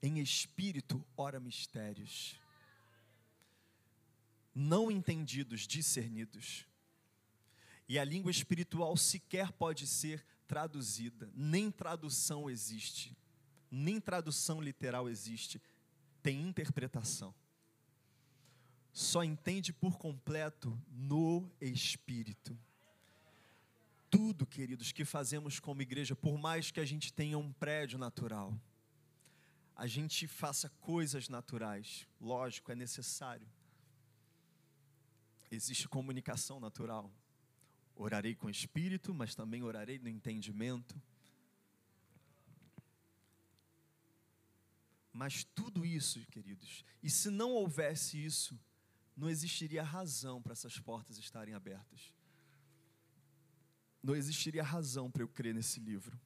Em 0.00 0.18
espírito, 0.18 1.06
ora 1.14 1.38
mistérios. 1.38 2.40
Não 4.54 4.90
entendidos, 4.90 5.66
discernidos. 5.66 6.66
E 7.88 7.98
a 7.98 8.04
língua 8.04 8.30
espiritual 8.30 8.96
sequer 8.96 9.50
pode 9.52 9.86
ser 9.86 10.24
traduzida, 10.46 11.30
nem 11.34 11.70
tradução 11.70 12.48
existe, 12.48 13.16
nem 13.70 14.00
tradução 14.00 14.60
literal 14.60 15.08
existe, 15.08 15.60
tem 16.22 16.42
interpretação. 16.42 17.34
Só 18.92 19.22
entende 19.22 19.72
por 19.72 19.96
completo 19.96 20.78
no 20.90 21.50
Espírito. 21.60 22.58
Tudo, 24.10 24.46
queridos, 24.46 24.90
que 24.90 25.04
fazemos 25.04 25.60
como 25.60 25.82
igreja, 25.82 26.16
por 26.16 26.38
mais 26.38 26.70
que 26.70 26.80
a 26.80 26.84
gente 26.84 27.12
tenha 27.12 27.38
um 27.38 27.52
prédio 27.52 27.98
natural, 27.98 28.58
a 29.76 29.86
gente 29.86 30.26
faça 30.26 30.68
coisas 30.80 31.28
naturais, 31.28 32.06
lógico, 32.20 32.72
é 32.72 32.74
necessário. 32.74 33.46
Existe 35.50 35.88
comunicação 35.88 36.58
natural, 36.58 37.10
Orarei 38.00 38.32
com 38.32 38.48
espírito, 38.48 39.12
mas 39.12 39.34
também 39.34 39.64
orarei 39.64 39.98
no 39.98 40.08
entendimento. 40.08 40.94
Mas 45.12 45.42
tudo 45.42 45.84
isso, 45.84 46.24
queridos, 46.26 46.84
e 47.02 47.10
se 47.10 47.28
não 47.28 47.50
houvesse 47.50 48.24
isso, 48.24 48.56
não 49.16 49.28
existiria 49.28 49.82
razão 49.82 50.40
para 50.40 50.52
essas 50.52 50.78
portas 50.78 51.18
estarem 51.18 51.54
abertas. 51.54 52.14
Não 54.00 54.14
existiria 54.14 54.62
razão 54.62 55.10
para 55.10 55.24
eu 55.24 55.28
crer 55.28 55.52
nesse 55.52 55.80
livro. 55.80 56.16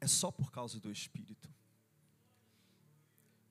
É 0.00 0.08
só 0.08 0.32
por 0.32 0.50
causa 0.50 0.80
do 0.80 0.90
Espírito. 0.90 1.48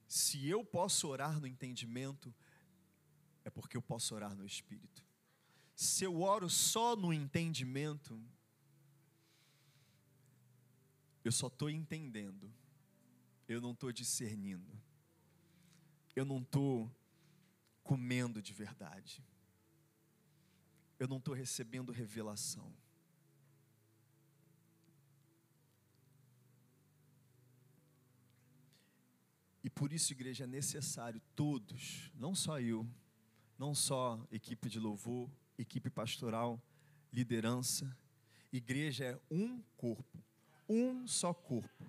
Se 0.06 0.46
eu 0.46 0.66
posso 0.66 1.08
orar 1.08 1.40
no 1.40 1.48
entendimento, 1.48 2.36
é 3.44 3.50
porque 3.50 3.76
eu 3.76 3.82
posso 3.82 4.14
orar 4.16 4.36
no 4.36 4.46
Espírito. 4.46 5.04
Se 5.76 6.04
eu 6.04 6.22
oro 6.22 6.50
só 6.50 6.96
no 6.96 7.12
entendimento, 7.12 8.22
eu 11.24 11.32
só 11.32 11.48
estou 11.48 11.70
entendendo, 11.70 12.52
eu 13.48 13.60
não 13.62 13.72
estou 13.72 13.92
discernindo, 13.92 14.72
eu 16.16 16.26
não 16.26 16.40
estou 16.40 16.90
comendo 17.84 18.42
de 18.42 18.54
verdade, 18.54 19.24
eu 21.00 21.08
não 21.08 21.18
estou 21.18 21.34
recebendo 21.34 21.92
revelação. 21.92 22.72
E 29.64 29.70
por 29.70 29.94
isso, 29.94 30.12
igreja, 30.14 30.44
é 30.46 30.48
necessário 30.48 31.22
todos, 31.36 32.12
não 32.16 32.34
só 32.34 32.60
eu, 32.60 32.88
não 33.62 33.76
só 33.76 34.20
equipe 34.32 34.68
de 34.68 34.80
louvor, 34.80 35.30
equipe 35.56 35.88
pastoral, 35.88 36.60
liderança. 37.14 37.96
Igreja 38.52 39.06
é 39.06 39.20
um 39.30 39.62
corpo, 39.78 40.18
um 40.68 41.06
só 41.08 41.32
corpo, 41.32 41.86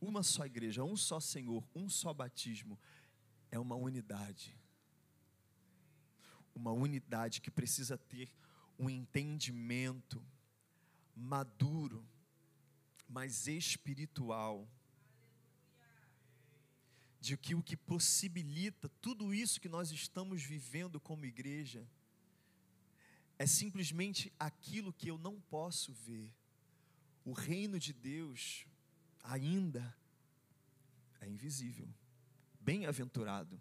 uma 0.00 0.22
só 0.22 0.46
igreja, 0.46 0.82
um 0.82 0.96
só 0.96 1.20
Senhor, 1.20 1.62
um 1.74 1.86
só 1.86 2.14
batismo. 2.14 2.80
É 3.50 3.58
uma 3.58 3.76
unidade. 3.76 4.58
Uma 6.54 6.72
unidade 6.72 7.42
que 7.42 7.50
precisa 7.50 7.98
ter 7.98 8.32
um 8.78 8.88
entendimento 8.88 10.24
maduro, 11.14 12.02
mas 13.06 13.46
espiritual 13.46 14.66
de 17.20 17.36
que 17.36 17.54
o 17.54 17.62
que 17.62 17.76
possibilita 17.76 18.88
tudo 19.00 19.34
isso 19.34 19.60
que 19.60 19.68
nós 19.68 19.90
estamos 19.90 20.42
vivendo 20.42 20.98
como 20.98 21.26
igreja 21.26 21.86
é 23.38 23.46
simplesmente 23.46 24.32
aquilo 24.38 24.92
que 24.92 25.08
eu 25.08 25.18
não 25.18 25.38
posso 25.38 25.92
ver. 25.92 26.34
O 27.24 27.32
reino 27.32 27.78
de 27.78 27.92
Deus 27.92 28.66
ainda 29.22 29.94
é 31.20 31.28
invisível. 31.28 31.88
Bem-aventurado 32.58 33.60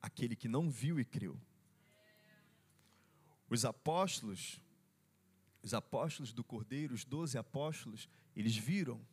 aquele 0.00 0.36
que 0.36 0.48
não 0.48 0.70
viu 0.70 0.98
e 1.00 1.04
creu. 1.04 1.40
Os 3.48 3.64
apóstolos, 3.64 4.60
os 5.60 5.74
apóstolos 5.74 6.32
do 6.32 6.44
Cordeiro, 6.44 6.94
os 6.94 7.04
doze 7.04 7.36
apóstolos, 7.36 8.08
eles 8.34 8.56
viram 8.56 9.04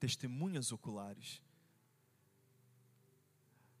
testemunhas 0.00 0.72
oculares 0.72 1.40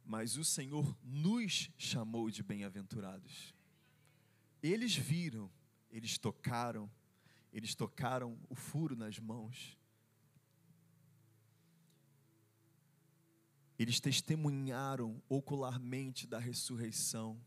mas 0.08 0.38
o 0.38 0.44
Senhor 0.44 0.96
nos 1.04 1.70
chamou 1.76 2.30
de 2.30 2.42
bem-aventurados. 2.42 3.54
Eles 4.62 4.96
viram, 4.96 5.50
eles 5.90 6.16
tocaram, 6.16 6.90
eles 7.52 7.74
tocaram 7.74 8.38
o 8.48 8.54
furo 8.54 8.96
nas 8.96 9.18
mãos. 9.18 9.76
Eles 13.78 14.00
testemunharam 14.00 15.22
ocularmente 15.28 16.26
da 16.26 16.38
ressurreição. 16.38 17.38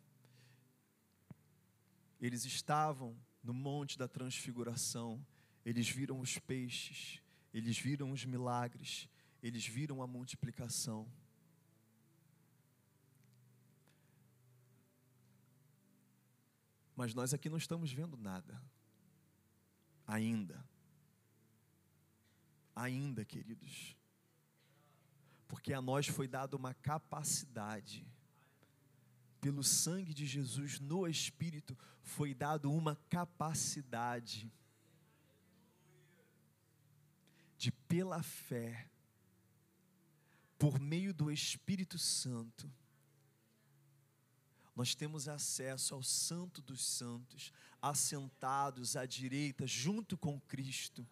Eles 2.22 2.46
estavam 2.46 3.18
no 3.44 3.56
monte 3.56 3.98
da 3.98 4.08
transfiguração. 4.08 5.26
Eles 5.66 5.90
viram 5.90 6.20
os 6.20 6.38
peixes, 6.38 7.24
eles 7.52 7.80
viram 7.80 8.12
os 8.12 8.24
milagres, 8.24 9.10
eles 9.42 9.66
viram 9.66 10.04
a 10.04 10.06
multiplicação. 10.06 11.12
Mas 17.02 17.16
nós 17.16 17.34
aqui 17.34 17.50
não 17.50 17.58
estamos 17.58 17.92
vendo 17.92 18.16
nada. 18.16 18.62
Ainda. 20.06 20.64
Ainda, 22.76 23.26
queridos. 23.26 23.98
Porque 25.48 25.74
a 25.74 25.82
nós 25.82 26.06
foi 26.06 26.28
dada 26.28 26.56
uma 26.56 26.76
capacidade. 26.76 28.06
Pelo 29.40 29.64
sangue 29.64 30.14
de 30.14 30.28
Jesus 30.28 30.80
no 30.80 31.08
Espírito 31.08 31.76
foi 32.04 32.36
dado 32.36 32.72
uma 32.72 32.96
capacidade 33.10 34.54
de 37.58 37.72
pela 37.72 38.22
fé, 38.22 38.88
por 40.60 40.80
meio 40.80 41.16
do 41.16 41.32
Espírito 41.32 41.98
Santo, 41.98 42.72
nós 44.76 44.96
temos 44.96 45.28
acesso 45.28 45.94
ao 45.94 46.02
Santo 46.02 46.62
dos 46.62 46.84
Santos, 46.84 47.52
assentados 47.82 48.96
à 48.96 49.06
direita, 49.06 49.68
junto 49.68 50.18
com 50.18 50.40
Cristo. 50.42 51.06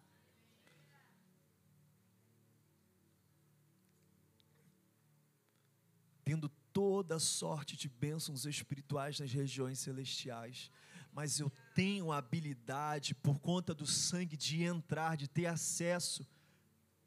Tendo 6.24 6.48
toda 6.72 7.18
sorte 7.18 7.76
de 7.76 7.88
bênçãos 7.88 8.46
espirituais 8.46 9.18
nas 9.18 9.32
regiões 9.32 9.78
celestiais, 9.80 10.70
mas 11.12 11.40
eu 11.40 11.50
tenho 11.74 12.12
a 12.12 12.18
habilidade, 12.18 13.14
por 13.14 13.40
conta 13.40 13.74
do 13.74 13.86
sangue, 13.86 14.36
de 14.36 14.62
entrar, 14.62 15.16
de 15.16 15.28
ter 15.28 15.46
acesso 15.46 16.26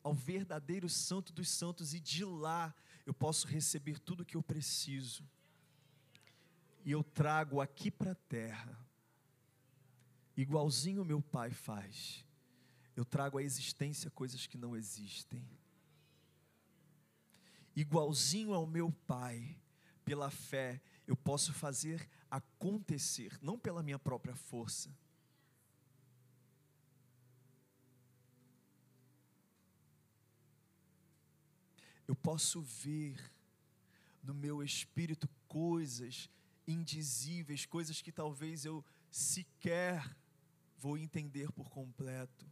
ao 0.04 0.14
verdadeiro 0.14 0.90
Santo 0.90 1.32
dos 1.32 1.50
Santos, 1.50 1.94
e 1.94 2.00
de 2.00 2.26
lá 2.26 2.76
eu 3.06 3.14
posso 3.14 3.48
receber 3.48 3.98
tudo 3.98 4.22
o 4.22 4.26
que 4.26 4.36
eu 4.36 4.44
preciso 4.44 5.24
e 6.84 6.92
eu 6.92 7.04
trago 7.04 7.62
aqui 7.62 7.90
para 7.90 8.12
a 8.12 8.16
terra, 8.16 8.78
igualzinho 10.36 11.06
meu 11.06 11.22
pai 11.22 11.52
faz, 11.52 12.26
eu 12.96 13.06
trago 13.06 13.38
à 13.38 13.44
existência 13.44 14.12
coisas 14.12 14.46
que 14.46 14.58
não 14.58 14.76
existem. 14.76 15.48
Igualzinho 17.76 18.54
ao 18.54 18.68
meu 18.68 18.92
pai, 19.08 19.58
pela 20.06 20.30
fé, 20.30 20.80
eu 21.08 21.16
posso 21.16 21.52
fazer 21.54 22.08
acontecer, 22.30 23.40
não 23.42 23.58
pela 23.58 23.82
minha 23.82 23.98
própria 23.98 24.36
força. 24.36 24.96
eu 32.08 32.16
posso 32.16 32.62
ver 32.62 33.20
no 34.22 34.34
meu 34.34 34.64
espírito 34.64 35.28
coisas 35.48 36.30
indizíveis, 36.68 37.66
coisas 37.66 38.02
que 38.02 38.12
talvez 38.12 38.66
eu 38.66 38.84
sequer 39.12 40.16
vou 40.78 40.98
entender 40.98 41.52
por 41.52 41.70
completo. 41.70 42.46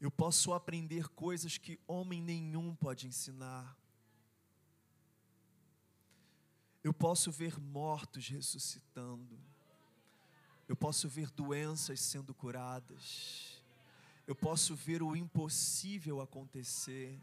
Eu 0.00 0.10
posso 0.10 0.52
aprender 0.52 1.08
coisas 1.08 1.56
que 1.56 1.80
homem 1.86 2.20
nenhum 2.20 2.74
pode 2.74 3.06
ensinar. 3.06 3.76
Eu 6.82 6.92
posso 6.92 7.32
ver 7.32 7.58
mortos 7.58 8.28
ressuscitando. 8.28 9.40
Eu 10.68 10.76
posso 10.76 11.08
ver 11.08 11.30
doenças 11.30 12.00
sendo 12.00 12.34
curadas. 12.34 13.62
Eu 14.26 14.34
posso 14.34 14.74
ver 14.74 15.02
o 15.02 15.16
impossível 15.16 16.20
acontecer. 16.20 17.18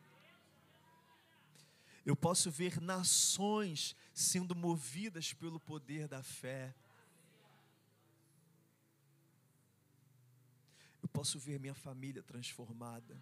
Eu 2.06 2.16
posso 2.16 2.50
ver 2.50 2.82
nações 2.82 3.96
sendo 4.14 4.56
movidas 4.56 5.34
pelo 5.34 5.60
poder 5.60 6.08
da 6.08 6.24
fé. 6.24 6.74
Eu 11.02 11.08
posso 11.10 11.38
ver 11.40 11.60
minha 11.60 11.76
família 11.76 12.24
transformada. 12.24 13.20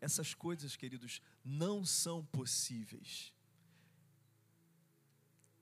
Essas 0.00 0.34
coisas, 0.34 0.76
queridos, 0.76 1.22
não 1.42 1.82
são 1.82 2.22
possíveis. 2.26 3.32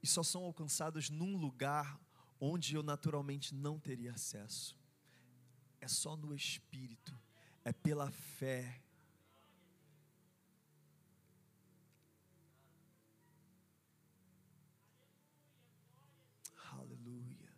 E 0.02 0.06
só 0.06 0.24
são 0.24 0.42
alcançadas 0.42 1.08
num 1.08 1.36
lugar 1.36 2.00
onde 2.40 2.74
eu 2.74 2.82
naturalmente 2.82 3.54
não 3.54 3.78
teria 3.78 4.12
acesso. 4.12 4.76
É 5.80 5.86
só 5.86 6.16
no 6.16 6.34
Espírito, 6.34 7.16
é 7.64 7.72
pela 7.72 8.10
fé. 8.10 8.80
Aleluia. 16.72 17.52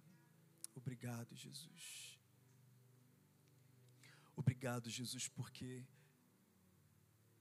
Obrigado, 0.74 1.34
Jesus. 1.34 2.18
Obrigado, 4.36 4.90
Jesus, 4.90 5.28
porque 5.28 5.86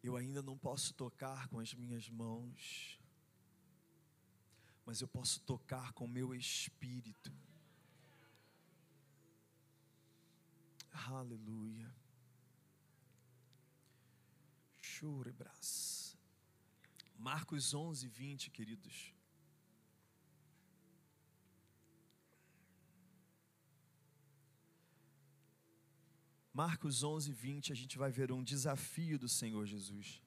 eu 0.04 0.16
ainda 0.16 0.42
não 0.42 0.58
posso 0.58 0.94
tocar 0.94 1.48
com 1.48 1.60
as 1.60 1.74
minhas 1.74 2.10
mãos, 2.10 3.00
mas 4.86 5.02
eu 5.02 5.08
posso 5.08 5.42
tocar 5.42 5.92
com 5.94 6.06
o 6.06 6.10
meu 6.10 6.36
espírito. 6.36 7.34
Aleluia. 10.92 12.03
Marcos 17.18 17.74
11, 17.74 18.08
20, 18.08 18.50
queridos. 18.50 19.14
Marcos 26.54 27.04
11, 27.04 27.34
20, 27.34 27.74
a 27.74 27.76
gente 27.76 27.98
vai 27.98 28.12
ver 28.12 28.32
um 28.32 28.42
desafio 28.42 29.20
do 29.20 29.28
Senhor 29.28 29.66
Jesus. 29.66 30.23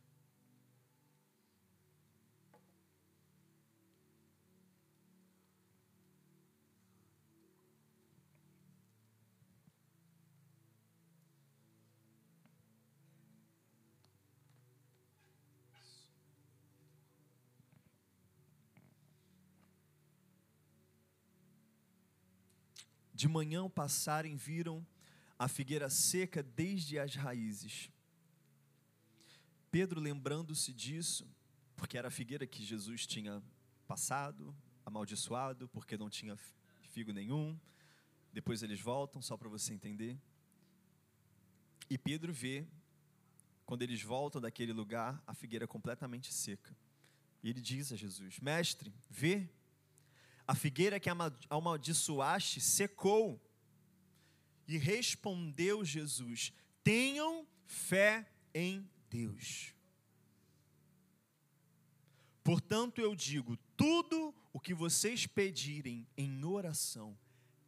De 23.16 23.26
manhã 23.26 23.66
passarem, 23.66 24.37
viram 24.37 24.87
a 25.38 25.48
figueira 25.48 25.88
seca 25.88 26.42
desde 26.42 26.98
as 26.98 27.14
raízes. 27.14 27.90
Pedro, 29.70 30.02
lembrando-se 30.02 30.70
disso, 30.70 31.26
porque 31.76 31.96
era 31.96 32.09
a 32.09 32.11
figueira 32.11 32.46
que 32.46 32.62
Jesus 32.62 33.07
tinha 33.07 33.42
passado, 33.88 34.55
amaldiçoado, 34.85 35.66
porque 35.68 35.96
não 35.96 36.11
tinha 36.11 36.37
figo 36.90 37.11
nenhum. 37.11 37.59
Depois 38.35 38.62
eles 38.62 38.83
voltam, 38.83 39.22
só 39.22 39.35
para 39.35 39.48
você 39.48 39.72
entender. 39.72 40.20
E 41.88 41.96
Pedro 41.96 42.35
vê, 42.35 42.66
quando 43.64 43.81
eles 43.81 44.02
voltam 44.02 44.42
daquele 44.42 44.74
lugar, 44.74 45.22
a 45.26 45.33
figueira 45.33 45.66
completamente 45.66 46.35
seca. 46.35 46.76
E 47.42 47.48
ele 47.48 47.62
diz 47.62 47.92
a 47.92 47.96
Jesus: 47.96 48.40
Mestre, 48.40 48.92
vê, 49.09 49.48
a 50.46 50.54
figueira 50.54 51.00
que 51.00 51.11
amaldiçoaste 51.50 52.61
secou. 52.61 53.40
E 54.68 54.78
respondeu 54.78 55.85
Jesus: 55.85 56.52
Tenham 56.82 57.46
fé 57.64 58.26
em 58.54 58.88
Deus. 59.09 59.72
Portanto, 62.42 63.00
eu 63.00 63.14
digo: 63.14 63.56
tudo 63.76 64.35
o 64.52 64.61
que 64.61 64.72
vocês 64.72 65.26
pedirem 65.26 66.06
em 66.16 66.44
oração, 66.44 67.18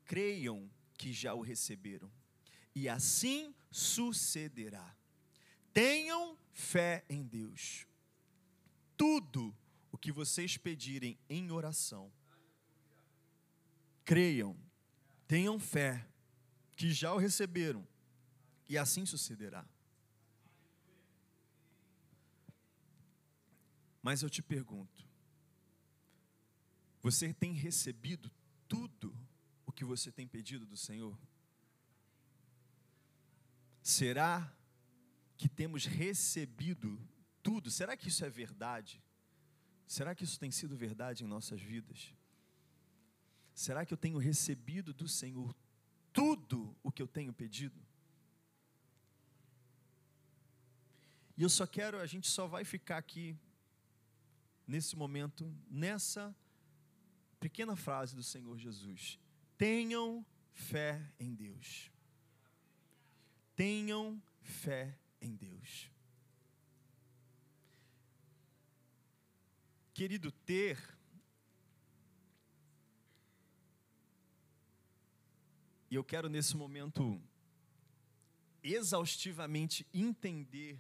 creiam 0.05 0.71
que 0.97 1.13
já 1.13 1.35
o 1.35 1.41
receberam, 1.41 2.11
e 2.75 2.89
assim 2.89 3.55
sucederá. 3.71 4.97
Tenham 5.73 6.39
fé 6.53 7.05
em 7.09 7.25
Deus. 7.25 7.87
Tudo 8.97 9.57
o 9.93 9.99
que 9.99 10.11
vocês 10.11 10.57
pedirem 10.57 11.19
em 11.29 11.51
oração, 11.51 12.13
creiam, 14.09 14.57
tenham 15.27 15.61
fé 15.61 16.09
que 16.75 16.91
já 16.91 17.13
o 17.13 17.19
receberam, 17.19 17.87
e 18.67 18.79
assim 18.79 19.05
sucederá. 19.05 19.69
Mas 24.03 24.23
eu 24.23 24.31
te 24.31 24.43
pergunto: 24.43 25.07
você 27.03 27.35
tem 27.35 27.53
recebido 27.53 28.31
tudo 28.67 29.15
o 29.67 29.73
que 29.73 29.85
você 29.85 30.11
tem 30.11 30.27
pedido 30.27 30.65
do 30.65 30.77
Senhor? 30.77 31.21
Será 33.83 34.51
que 35.37 35.51
temos 35.51 35.85
recebido 35.85 36.99
tudo? 37.43 37.71
Será 37.71 37.95
que 37.95 38.09
isso 38.09 38.25
é 38.25 38.31
verdade? 38.31 39.03
Será 39.87 40.15
que 40.15 40.25
isso 40.25 40.41
tem 40.41 40.51
sido 40.51 40.75
verdade 40.79 41.25
em 41.25 41.27
nossas 41.27 41.61
vidas? 41.61 42.15
Será 43.59 43.85
que 43.85 43.93
eu 43.93 43.99
tenho 43.99 44.19
recebido 44.19 44.95
do 44.95 45.09
Senhor 45.09 45.53
tudo 46.13 46.77
o 46.81 46.93
que 46.93 47.03
eu 47.03 47.09
tenho 47.09 47.33
pedido? 47.33 47.85
E 51.37 51.43
eu 51.43 51.49
só 51.49 51.67
quero, 51.67 51.99
a 51.99 52.07
gente 52.07 52.29
só 52.29 52.47
vai 52.47 52.65
ficar 52.65 52.99
aqui, 52.99 53.37
nesse 54.65 54.95
momento, 54.95 55.53
nessa 55.69 56.33
pequena 57.41 57.75
frase 57.75 58.15
do 58.15 58.23
Senhor 58.23 58.57
Jesus: 58.57 59.19
tenham 59.57 60.25
fé 60.53 61.03
em 61.19 61.35
Deus. 61.35 61.91
Tenham 63.57 64.23
fé 64.41 64.97
em 65.21 65.35
Deus. 65.35 65.91
Querido, 69.93 70.31
ter 70.31 70.97
E 75.91 75.95
eu 75.95 76.05
quero 76.05 76.29
nesse 76.29 76.57
momento 76.57 77.21
exaustivamente 78.63 79.87
entender 79.93 80.79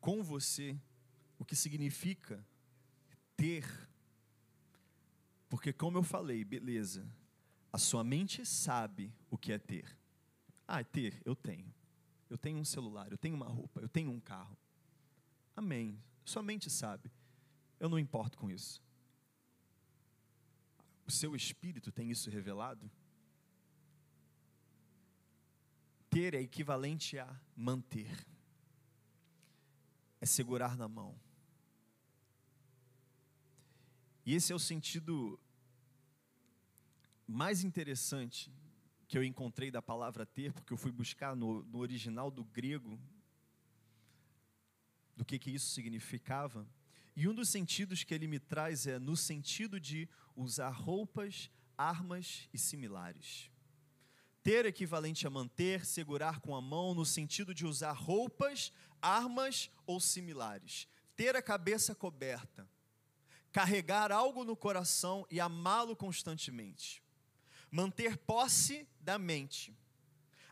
com 0.00 0.22
você 0.22 0.78
o 1.38 1.44
que 1.44 1.54
significa 1.54 2.44
ter. 3.36 3.66
Porque, 5.48 5.72
como 5.72 5.98
eu 5.98 6.02
falei, 6.02 6.44
beleza, 6.44 7.06
a 7.72 7.78
sua 7.78 8.02
mente 8.02 8.44
sabe 8.46 9.12
o 9.30 9.36
que 9.36 9.52
é 9.52 9.58
ter. 9.58 9.96
Ah, 10.66 10.80
é 10.80 10.84
ter, 10.84 11.20
eu 11.24 11.34
tenho. 11.34 11.72
Eu 12.28 12.38
tenho 12.38 12.58
um 12.58 12.64
celular, 12.64 13.10
eu 13.10 13.18
tenho 13.18 13.34
uma 13.34 13.48
roupa, 13.48 13.80
eu 13.80 13.88
tenho 13.88 14.10
um 14.10 14.20
carro. 14.20 14.56
Amém. 15.56 16.00
Sua 16.24 16.42
mente 16.42 16.70
sabe. 16.70 17.10
Eu 17.78 17.88
não 17.88 17.98
importo 17.98 18.38
com 18.38 18.50
isso. 18.50 18.80
O 21.06 21.10
seu 21.10 21.34
espírito 21.34 21.90
tem 21.90 22.08
isso 22.10 22.30
revelado? 22.30 22.88
Ter 26.10 26.34
é 26.34 26.40
equivalente 26.40 27.18
a 27.18 27.40
manter, 27.56 28.26
é 30.20 30.26
segurar 30.26 30.76
na 30.76 30.88
mão. 30.88 31.18
E 34.26 34.34
esse 34.34 34.52
é 34.52 34.54
o 34.54 34.58
sentido 34.58 35.40
mais 37.26 37.62
interessante 37.62 38.52
que 39.06 39.16
eu 39.16 39.24
encontrei 39.24 39.70
da 39.70 39.80
palavra 39.80 40.26
ter, 40.26 40.52
porque 40.52 40.72
eu 40.72 40.76
fui 40.76 40.92
buscar 40.92 41.34
no, 41.34 41.62
no 41.64 41.78
original 41.78 42.30
do 42.30 42.44
grego 42.44 43.00
do 45.16 45.24
que, 45.24 45.38
que 45.38 45.50
isso 45.50 45.70
significava. 45.70 46.68
E 47.14 47.28
um 47.28 47.34
dos 47.34 47.48
sentidos 47.50 48.04
que 48.04 48.14
ele 48.14 48.26
me 48.26 48.38
traz 48.38 48.86
é 48.86 48.98
no 48.98 49.16
sentido 49.16 49.78
de 49.78 50.08
usar 50.34 50.70
roupas, 50.70 51.50
armas 51.76 52.48
e 52.52 52.58
similares. 52.58 53.50
Ter 54.42 54.64
equivalente 54.64 55.26
a 55.26 55.30
manter, 55.30 55.84
segurar 55.84 56.40
com 56.40 56.54
a 56.56 56.60
mão, 56.60 56.94
no 56.94 57.04
sentido 57.04 57.54
de 57.54 57.66
usar 57.66 57.92
roupas, 57.92 58.72
armas 59.00 59.70
ou 59.86 60.00
similares. 60.00 60.88
Ter 61.16 61.36
a 61.36 61.42
cabeça 61.42 61.94
coberta. 61.94 62.68
Carregar 63.52 64.10
algo 64.10 64.44
no 64.44 64.56
coração 64.56 65.26
e 65.30 65.40
amá-lo 65.40 65.94
constantemente. 65.94 67.02
Manter 67.70 68.16
posse 68.16 68.88
da 69.00 69.18
mente. 69.18 69.76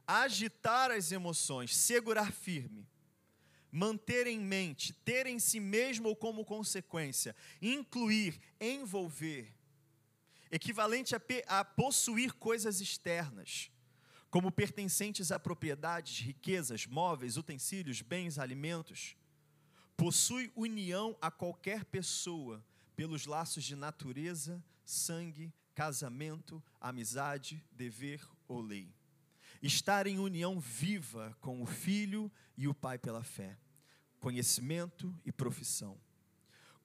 Agitar 0.07 0.91
as 0.91 1.13
emoções, 1.13 1.77
segurar 1.77 2.33
firme 2.33 2.87
manter 3.71 4.27
em 4.27 4.41
mente, 4.41 4.93
ter 4.93 5.27
em 5.27 5.39
si 5.39 5.61
mesmo 5.61 6.09
ou 6.09 6.17
como 6.17 6.45
consequência, 6.45 7.35
incluir, 7.61 8.41
envolver, 8.61 9.55
equivalente 10.51 11.15
a, 11.15 11.21
a, 11.47 11.65
possuir 11.65 12.33
coisas 12.33 12.81
externas, 12.81 13.71
como 14.31 14.53
pertencentes 14.53 15.33
a 15.33 15.39
propriedades, 15.39 16.21
riquezas, 16.21 16.87
móveis, 16.87 17.37
utensílios, 17.37 18.03
bens, 18.03 18.39
alimentos. 18.39 19.17
Possui 19.97 20.53
união 20.55 21.17
a 21.21 21.31
qualquer 21.31 21.85
pessoa 21.85 22.65
pelos 22.95 23.27
laços 23.27 23.65
de 23.65 23.75
natureza, 23.75 24.63
sangue, 24.85 25.53
casamento, 25.75 26.63
amizade, 26.81 27.65
dever 27.73 28.27
ou 28.47 28.61
lei. 28.61 28.93
Estar 29.63 30.07
em 30.07 30.19
união 30.19 30.61
viva 30.61 31.37
com 31.41 31.63
o 31.63 31.67
Filho 31.67 32.31
e 32.57 32.69
o 32.69 32.75
Pai 32.75 32.99
pela 32.99 33.25
fé, 33.25 33.59
conhecimento 34.21 35.15
e 35.25 35.33
profissão 35.33 35.99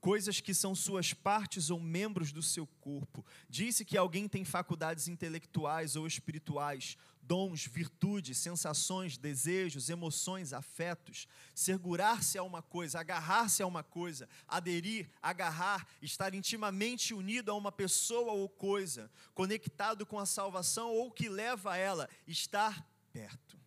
coisas 0.03 0.41
que 0.41 0.53
são 0.53 0.75
suas 0.75 1.13
partes 1.13 1.69
ou 1.69 1.79
membros 1.79 2.33
do 2.33 2.43
seu 2.43 2.67
corpo. 2.81 3.25
Disse 3.47 3.85
que 3.85 3.97
alguém 3.97 4.27
tem 4.27 4.43
faculdades 4.43 5.07
intelectuais 5.07 5.95
ou 5.95 6.05
espirituais, 6.05 6.97
dons, 7.21 7.65
virtudes, 7.65 8.37
sensações, 8.37 9.17
desejos, 9.17 9.89
emoções, 9.89 10.51
afetos. 10.51 11.25
Segurar-se 11.55 12.37
a 12.37 12.43
uma 12.43 12.61
coisa, 12.61 12.99
agarrar-se 12.99 13.63
a 13.63 13.65
uma 13.65 13.81
coisa, 13.81 14.27
aderir, 14.45 15.09
agarrar, 15.21 15.87
estar 16.01 16.33
intimamente 16.33 17.13
unido 17.13 17.49
a 17.49 17.55
uma 17.55 17.71
pessoa 17.71 18.33
ou 18.33 18.49
coisa, 18.49 19.09
conectado 19.33 20.05
com 20.05 20.19
a 20.19 20.25
salvação 20.25 20.91
ou 20.91 21.09
que 21.09 21.29
leva 21.29 21.71
a 21.71 21.77
ela, 21.77 22.09
estar 22.27 22.85
perto. 23.13 23.57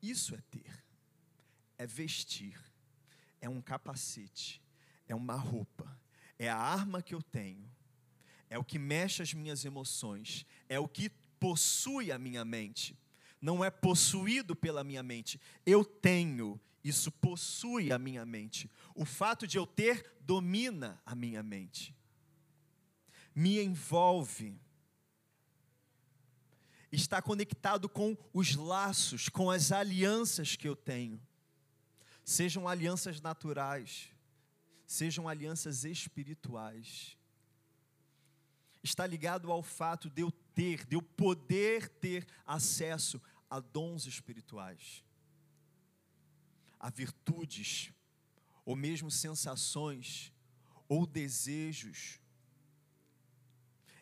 Isso 0.00 0.32
é 0.32 0.40
ter, 0.48 0.84
é 1.76 1.84
vestir 1.88 2.67
é 3.40 3.48
um 3.48 3.60
capacete, 3.60 4.62
é 5.06 5.14
uma 5.14 5.34
roupa, 5.34 5.98
é 6.38 6.48
a 6.48 6.56
arma 6.56 7.02
que 7.02 7.14
eu 7.14 7.22
tenho, 7.22 7.70
é 8.50 8.58
o 8.58 8.64
que 8.64 8.78
mexe 8.78 9.22
as 9.22 9.34
minhas 9.34 9.64
emoções, 9.64 10.46
é 10.68 10.78
o 10.78 10.88
que 10.88 11.10
possui 11.38 12.10
a 12.10 12.18
minha 12.18 12.44
mente. 12.44 12.98
Não 13.40 13.64
é 13.64 13.70
possuído 13.70 14.56
pela 14.56 14.82
minha 14.82 15.02
mente, 15.02 15.40
eu 15.64 15.84
tenho, 15.84 16.60
isso 16.82 17.10
possui 17.12 17.92
a 17.92 17.98
minha 17.98 18.26
mente. 18.26 18.68
O 18.94 19.04
fato 19.04 19.46
de 19.46 19.56
eu 19.56 19.66
ter 19.66 20.16
domina 20.20 21.00
a 21.06 21.14
minha 21.14 21.42
mente, 21.42 21.94
me 23.34 23.62
envolve 23.62 24.60
está 26.90 27.20
conectado 27.20 27.88
com 27.88 28.16
os 28.32 28.54
laços, 28.54 29.28
com 29.28 29.50
as 29.50 29.72
alianças 29.72 30.56
que 30.56 30.66
eu 30.66 30.74
tenho 30.74 31.20
sejam 32.28 32.68
alianças 32.68 33.22
naturais, 33.22 34.10
sejam 34.86 35.26
alianças 35.26 35.84
espirituais. 35.84 37.16
Está 38.82 39.06
ligado 39.06 39.50
ao 39.50 39.62
fato 39.62 40.10
de 40.10 40.20
eu 40.20 40.30
ter, 40.30 40.84
de 40.84 40.94
eu 40.94 41.00
poder 41.00 41.88
ter 41.88 42.28
acesso 42.44 43.18
a 43.48 43.58
dons 43.60 44.04
espirituais, 44.04 45.02
a 46.78 46.90
virtudes, 46.90 47.94
ou 48.62 48.76
mesmo 48.76 49.10
sensações, 49.10 50.30
ou 50.86 51.06
desejos. 51.06 52.20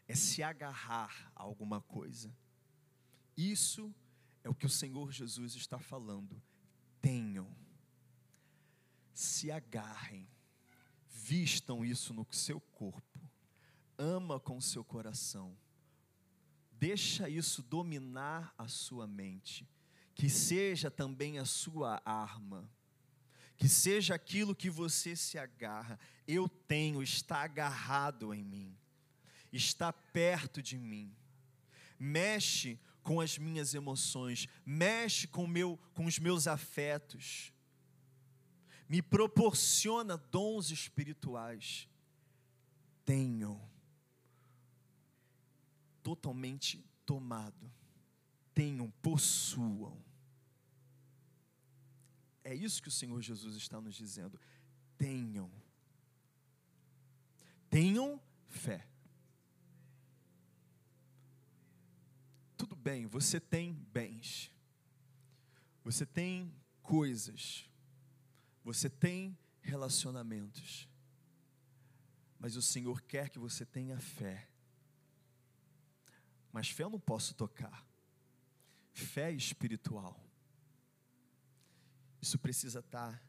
É 0.09 0.17
se 0.17 0.43
agarrar 0.43 1.31
a 1.33 1.45
alguma 1.45 1.81
coisa. 1.81 2.37
Isso 3.37 3.95
é 4.43 4.49
o 4.49 4.55
que 4.55 4.67
o 4.67 4.71
Senhor 4.71 5.13
Jesus 5.13 5.55
está 5.55 5.79
falando. 5.79 6.43
Tenham 7.01 7.47
se 9.19 9.51
agarrem, 9.51 10.29
vistam 11.09 11.85
isso 11.85 12.13
no 12.13 12.27
seu 12.31 12.61
corpo, 12.61 13.19
ama 13.97 14.39
com 14.39 14.61
seu 14.61 14.85
coração, 14.85 15.57
deixa 16.73 17.29
isso 17.29 17.63
dominar 17.63 18.55
a 18.59 18.69
sua 18.69 19.07
mente, 19.07 19.67
que 20.15 20.29
seja 20.29 20.91
também 20.91 21.39
a 21.39 21.47
sua 21.47 22.01
arma, 22.05 22.71
que 23.57 23.69
seja 23.69 24.15
aquilo 24.15 24.55
que 24.55 24.69
você 24.69 25.17
se 25.17 25.39
agarra, 25.39 25.99
eu 26.29 26.47
tenho, 26.47 27.03
está 27.03 27.39
agarrado 27.39 28.35
em 28.35 28.45
mim, 28.45 28.77
está 29.51 29.93
perto 29.93 30.63
de 30.63 30.77
mim, 30.77 31.17
mexe 31.99 32.79
com 33.03 33.19
as 33.19 33.39
minhas 33.39 33.73
emoções, 33.73 34.47
mexe 34.65 35.27
com, 35.27 35.47
meu, 35.47 35.79
com 35.95 36.05
os 36.05 36.19
meus 36.19 36.47
afetos 36.47 37.56
me 38.89 39.03
proporciona 39.03 40.17
dons 40.17 40.71
espirituais, 40.71 41.89
tenham 43.05 43.61
totalmente 46.03 46.85
tomado, 47.05 47.71
tenham, 48.55 48.91
possuam. 49.03 50.01
É 52.45 52.55
isso 52.55 52.81
que 52.81 52.89
o 52.89 52.93
Senhor 52.93 53.21
Jesus 53.21 53.57
está 53.57 53.81
nos 53.81 53.97
dizendo. 53.97 54.39
Tenham. 54.97 55.51
Tenham 57.69 58.21
fé. 58.47 58.87
Tudo 62.57 62.77
bem, 62.77 63.07
você 63.07 63.41
tem 63.41 63.73
bens. 63.93 64.53
Você 65.83 66.07
tem 66.07 66.55
coisas. 66.83 67.69
Você 68.67 68.91
tem 68.91 69.39
relacionamentos, 69.63 70.89
mas 72.37 72.57
o 72.57 72.61
Senhor 72.63 73.01
quer 73.01 73.31
que 73.31 73.39
você 73.39 73.65
tenha 73.65 73.97
fé. 74.01 74.51
Mas 76.51 76.69
fé 76.69 76.83
eu 76.83 76.91
não 76.91 76.99
posso 76.99 77.33
tocar. 77.37 77.87
Fé 78.93 79.31
espiritual. 79.31 80.21
Isso 82.21 82.41
precisa 82.41 82.81
estar 82.81 83.23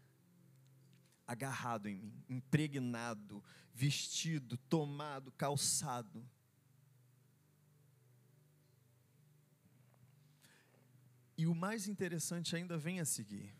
agarrado 1.27 1.87
em 1.87 1.95
mim, 1.95 2.25
impregnado, 2.27 3.43
vestido, 3.75 4.57
tomado, 4.57 5.31
calçado. 5.33 6.27
E 11.37 11.45
o 11.45 11.53
mais 11.53 11.87
interessante 11.87 12.55
ainda 12.55 12.75
vem 12.75 12.99
a 12.99 13.05
seguir. 13.05 13.53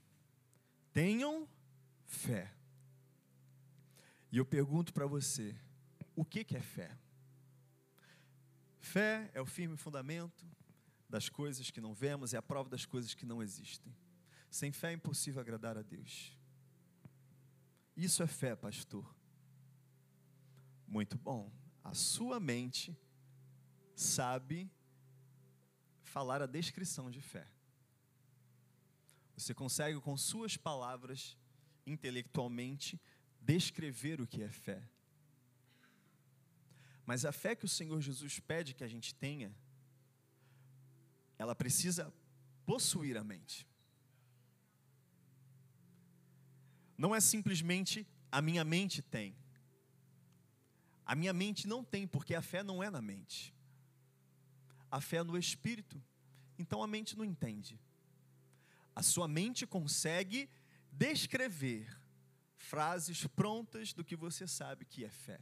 Tenham 0.91 1.47
fé. 2.07 2.51
E 4.31 4.37
eu 4.37 4.45
pergunto 4.45 4.93
para 4.93 5.05
você: 5.05 5.55
o 6.15 6.25
que, 6.25 6.43
que 6.43 6.57
é 6.57 6.61
fé? 6.61 6.97
Fé 8.79 9.29
é 9.33 9.41
o 9.41 9.45
firme 9.45 9.77
fundamento 9.77 10.45
das 11.09 11.29
coisas 11.29 11.69
que 11.69 11.81
não 11.81 11.93
vemos, 11.93 12.33
é 12.33 12.37
a 12.37 12.41
prova 12.41 12.69
das 12.69 12.85
coisas 12.85 13.13
que 13.13 13.25
não 13.25 13.43
existem. 13.43 13.95
Sem 14.49 14.71
fé 14.71 14.89
é 14.91 14.93
impossível 14.93 15.41
agradar 15.41 15.77
a 15.77 15.81
Deus. 15.81 16.35
Isso 17.95 18.23
é 18.23 18.27
fé, 18.27 18.55
pastor. 18.55 19.05
Muito 20.87 21.17
bom. 21.17 21.51
A 21.83 21.93
sua 21.93 22.39
mente 22.39 22.97
sabe 23.95 24.71
falar 26.03 26.41
a 26.41 26.45
descrição 26.45 27.09
de 27.09 27.21
fé. 27.21 27.47
Você 29.35 29.53
consegue, 29.53 29.99
com 29.99 30.17
suas 30.17 30.57
palavras, 30.57 31.37
intelectualmente 31.87 32.99
descrever 33.41 34.21
o 34.21 34.27
que 34.27 34.43
é 34.43 34.49
fé. 34.49 34.83
Mas 37.05 37.23
a 37.23 37.31
fé 37.31 37.55
que 37.55 37.65
o 37.65 37.69
Senhor 37.69 38.01
Jesus 38.01 38.39
pede 38.39 38.73
que 38.73 38.83
a 38.83 38.87
gente 38.87 39.15
tenha, 39.15 39.55
ela 41.37 41.55
precisa 41.55 42.13
possuir 42.65 43.15
a 43.17 43.23
mente. 43.23 43.65
Não 46.97 47.15
é 47.15 47.21
simplesmente 47.21 48.05
a 48.29 48.41
minha 48.41 48.65
mente 48.65 49.01
tem. 49.01 49.35
A 51.05 51.15
minha 51.15 51.31
mente 51.31 51.65
não 51.67 51.83
tem, 51.83 52.05
porque 52.05 52.35
a 52.35 52.41
fé 52.41 52.61
não 52.61 52.83
é 52.83 52.89
na 52.89 53.01
mente. 53.01 53.55
a 54.91 54.99
fé 54.99 55.17
é 55.17 55.23
no 55.23 55.37
espírito. 55.37 56.01
Então 56.57 56.81
a 56.81 56.87
mente 56.87 57.17
não 57.17 57.23
entende. 57.23 57.79
A 58.95 59.03
sua 59.03 59.27
mente 59.27 59.65
consegue 59.67 60.49
descrever 60.97 61.87
frases 62.55 63.25
prontas 63.27 63.93
do 63.93 64.03
que 64.03 64.15
você 64.15 64.47
sabe 64.47 64.85
que 64.85 65.05
é 65.05 65.09
fé. 65.09 65.39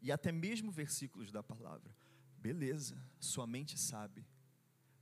E 0.00 0.10
até 0.10 0.32
mesmo 0.32 0.72
versículos 0.72 1.30
da 1.30 1.42
palavra. 1.42 1.94
Beleza, 2.38 3.00
sua 3.20 3.46
mente 3.46 3.78
sabe. 3.78 4.26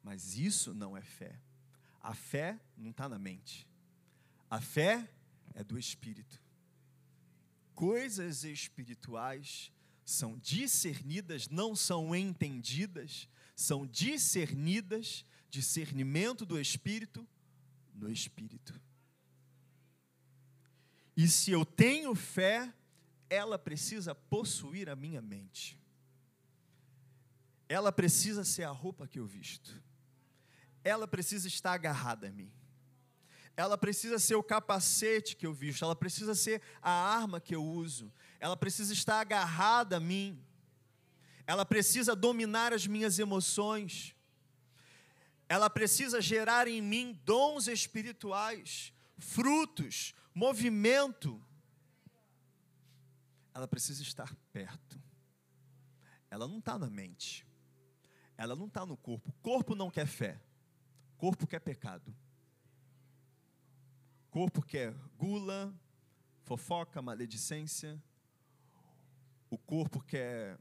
Mas 0.02 0.36
isso 0.36 0.74
não 0.74 0.96
é 0.96 1.02
fé. 1.02 1.40
A 2.00 2.14
fé 2.14 2.60
não 2.76 2.90
está 2.90 3.08
na 3.08 3.18
mente. 3.18 3.66
A 4.50 4.60
fé 4.60 5.08
é 5.54 5.62
do 5.62 5.78
espírito. 5.78 6.42
Coisas 7.74 8.44
espirituais 8.44 9.72
são 10.04 10.36
discernidas, 10.38 11.48
não 11.48 11.76
são 11.76 12.14
entendidas, 12.14 13.28
são 13.54 13.86
discernidas, 13.86 15.24
discernimento 15.48 16.44
do 16.44 16.60
espírito 16.60 17.26
no 17.94 18.10
espírito. 18.10 18.78
E 21.20 21.28
se 21.28 21.50
eu 21.50 21.66
tenho 21.66 22.14
fé, 22.14 22.72
ela 23.28 23.58
precisa 23.58 24.14
possuir 24.14 24.88
a 24.88 24.96
minha 24.96 25.20
mente. 25.20 25.78
Ela 27.68 27.92
precisa 27.92 28.42
ser 28.42 28.62
a 28.62 28.70
roupa 28.70 29.06
que 29.06 29.18
eu 29.18 29.26
visto. 29.26 29.82
Ela 30.82 31.06
precisa 31.06 31.46
estar 31.46 31.74
agarrada 31.74 32.28
a 32.28 32.32
mim. 32.32 32.50
Ela 33.54 33.76
precisa 33.76 34.18
ser 34.18 34.34
o 34.36 34.42
capacete 34.42 35.36
que 35.36 35.46
eu 35.46 35.52
visto, 35.52 35.84
ela 35.84 35.94
precisa 35.94 36.34
ser 36.34 36.62
a 36.80 36.90
arma 36.90 37.38
que 37.38 37.54
eu 37.54 37.62
uso, 37.62 38.10
ela 38.38 38.56
precisa 38.56 38.94
estar 38.94 39.20
agarrada 39.20 39.98
a 39.98 40.00
mim, 40.00 40.42
ela 41.46 41.66
precisa 41.66 42.16
dominar 42.16 42.72
as 42.72 42.86
minhas 42.86 43.18
emoções, 43.18 44.16
ela 45.46 45.68
precisa 45.68 46.18
gerar 46.22 46.66
em 46.66 46.80
mim 46.80 47.20
dons 47.26 47.68
espirituais, 47.68 48.90
frutos, 49.18 50.14
movimento. 50.34 51.40
Ela 53.52 53.66
precisa 53.66 54.02
estar 54.02 54.34
perto. 54.52 55.00
Ela 56.30 56.46
não 56.46 56.58
está 56.58 56.78
na 56.78 56.88
mente. 56.88 57.46
Ela 58.36 58.54
não 58.54 58.66
está 58.66 58.86
no 58.86 58.96
corpo. 58.96 59.32
Corpo 59.42 59.74
não 59.74 59.90
quer 59.90 60.06
fé. 60.06 60.40
Corpo 61.18 61.46
quer 61.46 61.60
pecado. 61.60 62.14
Corpo 64.30 64.62
quer 64.62 64.94
gula, 65.18 65.74
fofoca, 66.44 67.02
maledicência. 67.02 68.00
O 69.50 69.58
corpo 69.58 70.00
quer 70.00 70.58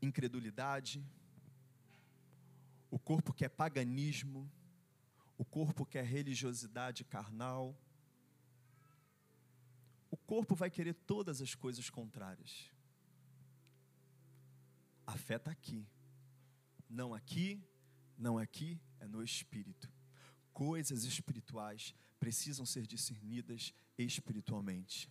incredulidade. 0.00 1.06
O 2.90 2.98
corpo 2.98 3.32
quer 3.34 3.50
paganismo. 3.50 4.50
O 5.36 5.44
corpo 5.44 5.84
quer 5.84 6.04
religiosidade 6.04 7.04
carnal. 7.04 7.78
O 10.10 10.16
corpo 10.16 10.54
vai 10.54 10.70
querer 10.70 10.94
todas 10.94 11.40
as 11.40 11.54
coisas 11.54 11.90
contrárias. 11.90 12.70
A 15.06 15.16
fé 15.16 15.36
está 15.36 15.50
aqui. 15.50 15.86
Não 16.88 17.14
aqui, 17.14 17.62
não 18.16 18.38
aqui, 18.38 18.80
é 18.98 19.06
no 19.06 19.22
espírito. 19.22 19.90
Coisas 20.52 21.04
espirituais 21.04 21.94
precisam 22.18 22.64
ser 22.64 22.86
discernidas 22.86 23.72
espiritualmente. 23.96 25.10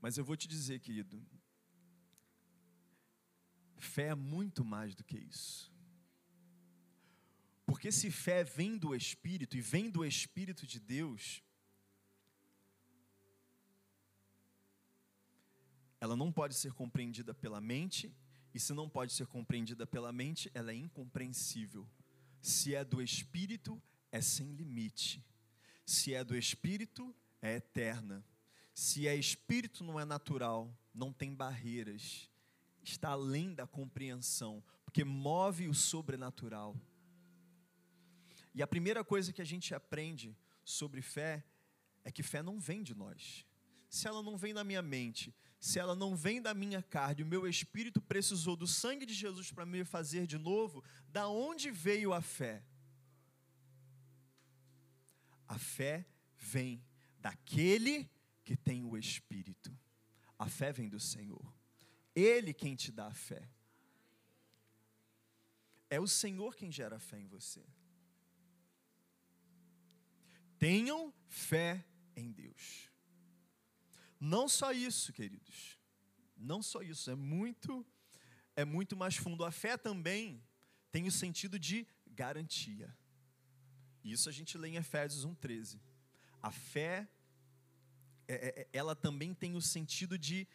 Mas 0.00 0.16
eu 0.16 0.24
vou 0.24 0.36
te 0.36 0.48
dizer, 0.48 0.80
querido, 0.80 1.22
fé 3.76 4.08
é 4.08 4.14
muito 4.14 4.64
mais 4.64 4.94
do 4.94 5.04
que 5.04 5.18
isso. 5.18 5.69
Porque 7.70 7.92
se 7.92 8.10
fé 8.10 8.42
vem 8.42 8.76
do 8.76 8.94
Espírito 8.94 9.56
e 9.56 9.60
vem 9.60 9.88
do 9.88 10.04
Espírito 10.04 10.66
de 10.66 10.80
Deus, 10.80 11.40
ela 16.00 16.16
não 16.16 16.32
pode 16.32 16.54
ser 16.54 16.72
compreendida 16.72 17.32
pela 17.32 17.60
mente, 17.60 18.12
e 18.52 18.58
se 18.58 18.72
não 18.72 18.88
pode 18.88 19.12
ser 19.12 19.26
compreendida 19.26 19.86
pela 19.86 20.12
mente, 20.12 20.50
ela 20.52 20.72
é 20.72 20.74
incompreensível 20.74 21.88
se 22.40 22.74
é 22.74 22.84
do 22.84 23.02
Espírito, 23.02 23.80
é 24.10 24.20
sem 24.20 24.52
limite. 24.52 25.24
Se 25.84 26.14
é 26.14 26.24
do 26.24 26.36
Espírito, 26.36 27.14
é 27.40 27.56
eterna. 27.56 28.24
Se 28.74 29.06
é 29.06 29.14
Espírito, 29.14 29.84
não 29.84 30.00
é 30.00 30.04
natural, 30.04 30.74
não 30.94 31.12
tem 31.12 31.34
barreiras. 31.34 32.30
Está 32.82 33.10
além 33.10 33.54
da 33.54 33.66
compreensão, 33.66 34.62
porque 34.84 35.04
move 35.04 35.68
o 35.68 35.74
sobrenatural. 35.74 36.74
E 38.54 38.62
a 38.62 38.66
primeira 38.66 39.04
coisa 39.04 39.32
que 39.32 39.42
a 39.42 39.44
gente 39.44 39.74
aprende 39.74 40.36
sobre 40.64 41.02
fé 41.02 41.44
é 42.04 42.10
que 42.10 42.22
fé 42.22 42.42
não 42.42 42.58
vem 42.58 42.82
de 42.82 42.94
nós. 42.94 43.46
Se 43.88 44.06
ela 44.06 44.22
não 44.22 44.36
vem 44.36 44.54
da 44.54 44.64
minha 44.64 44.82
mente, 44.82 45.34
se 45.58 45.78
ela 45.78 45.94
não 45.94 46.16
vem 46.16 46.40
da 46.40 46.54
minha 46.54 46.82
carne, 46.82 47.22
o 47.22 47.26
meu 47.26 47.46
espírito 47.46 48.00
precisou 48.00 48.56
do 48.56 48.66
sangue 48.66 49.04
de 49.04 49.12
Jesus 49.12 49.52
para 49.52 49.66
me 49.66 49.84
fazer 49.84 50.26
de 50.26 50.38
novo, 50.38 50.82
da 51.08 51.28
onde 51.28 51.70
veio 51.70 52.12
a 52.12 52.22
fé? 52.22 52.64
A 55.46 55.58
fé 55.58 56.06
vem 56.38 56.82
daquele 57.18 58.08
que 58.44 58.56
tem 58.56 58.84
o 58.84 58.96
espírito. 58.96 59.76
A 60.38 60.48
fé 60.48 60.72
vem 60.72 60.88
do 60.88 60.98
Senhor. 60.98 61.52
Ele 62.14 62.54
quem 62.54 62.74
te 62.74 62.90
dá 62.90 63.08
a 63.08 63.14
fé. 63.14 63.48
É 65.90 66.00
o 66.00 66.06
Senhor 66.06 66.54
quem 66.54 66.70
gera 66.70 66.98
fé 66.98 67.18
em 67.18 67.26
você. 67.26 67.64
Tenham 70.60 71.12
fé 71.26 71.84
em 72.14 72.30
Deus. 72.30 72.90
Não 74.20 74.46
só 74.46 74.72
isso, 74.72 75.10
queridos. 75.10 75.78
Não 76.36 76.62
só 76.62 76.82
isso, 76.82 77.10
é 77.10 77.14
muito 77.14 77.84
é 78.54 78.64
muito 78.64 78.94
mais 78.94 79.16
fundo. 79.16 79.42
A 79.42 79.50
fé 79.50 79.78
também 79.78 80.44
tem 80.92 81.06
o 81.06 81.10
sentido 81.10 81.58
de 81.58 81.86
garantia. 82.06 82.94
Isso 84.04 84.28
a 84.28 84.32
gente 84.32 84.58
lê 84.58 84.68
em 84.68 84.76
Efésios 84.76 85.24
1:13. 85.24 85.80
A 86.42 86.50
fé 86.50 87.08
é, 88.28 88.34
é, 88.34 88.60
é, 88.60 88.68
ela 88.70 88.94
também 88.94 89.32
tem 89.32 89.56
o 89.56 89.62
sentido 89.62 90.18
de 90.18 90.46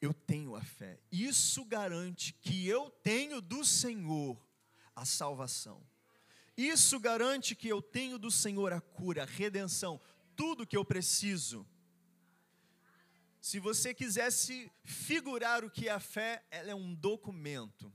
eu 0.00 0.14
tenho 0.14 0.54
a 0.54 0.62
fé. 0.62 1.00
Isso 1.10 1.64
garante 1.64 2.32
que 2.34 2.64
eu 2.68 2.90
tenho 3.02 3.40
do 3.40 3.64
Senhor 3.64 4.40
a 4.94 5.04
salvação. 5.04 5.84
Isso 6.60 6.98
garante 7.00 7.54
que 7.54 7.68
eu 7.68 7.80
tenho 7.80 8.18
do 8.18 8.30
Senhor 8.30 8.72
a 8.72 8.80
cura, 8.80 9.22
a 9.22 9.26
redenção, 9.26 10.00
tudo 10.36 10.66
que 10.66 10.76
eu 10.76 10.84
preciso 10.84 11.66
se 13.40 13.58
você 13.58 13.94
quisesse 13.94 14.70
figurar 14.84 15.64
o 15.64 15.70
que 15.70 15.88
é 15.88 15.92
a 15.92 15.98
fé, 15.98 16.44
ela 16.50 16.70
é 16.70 16.74
um 16.74 16.94
documento. 16.94 17.90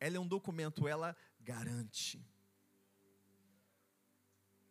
Ela 0.00 0.16
é 0.16 0.20
um 0.20 0.26
documento, 0.26 0.88
ela 0.88 1.14
garante. 1.40 2.24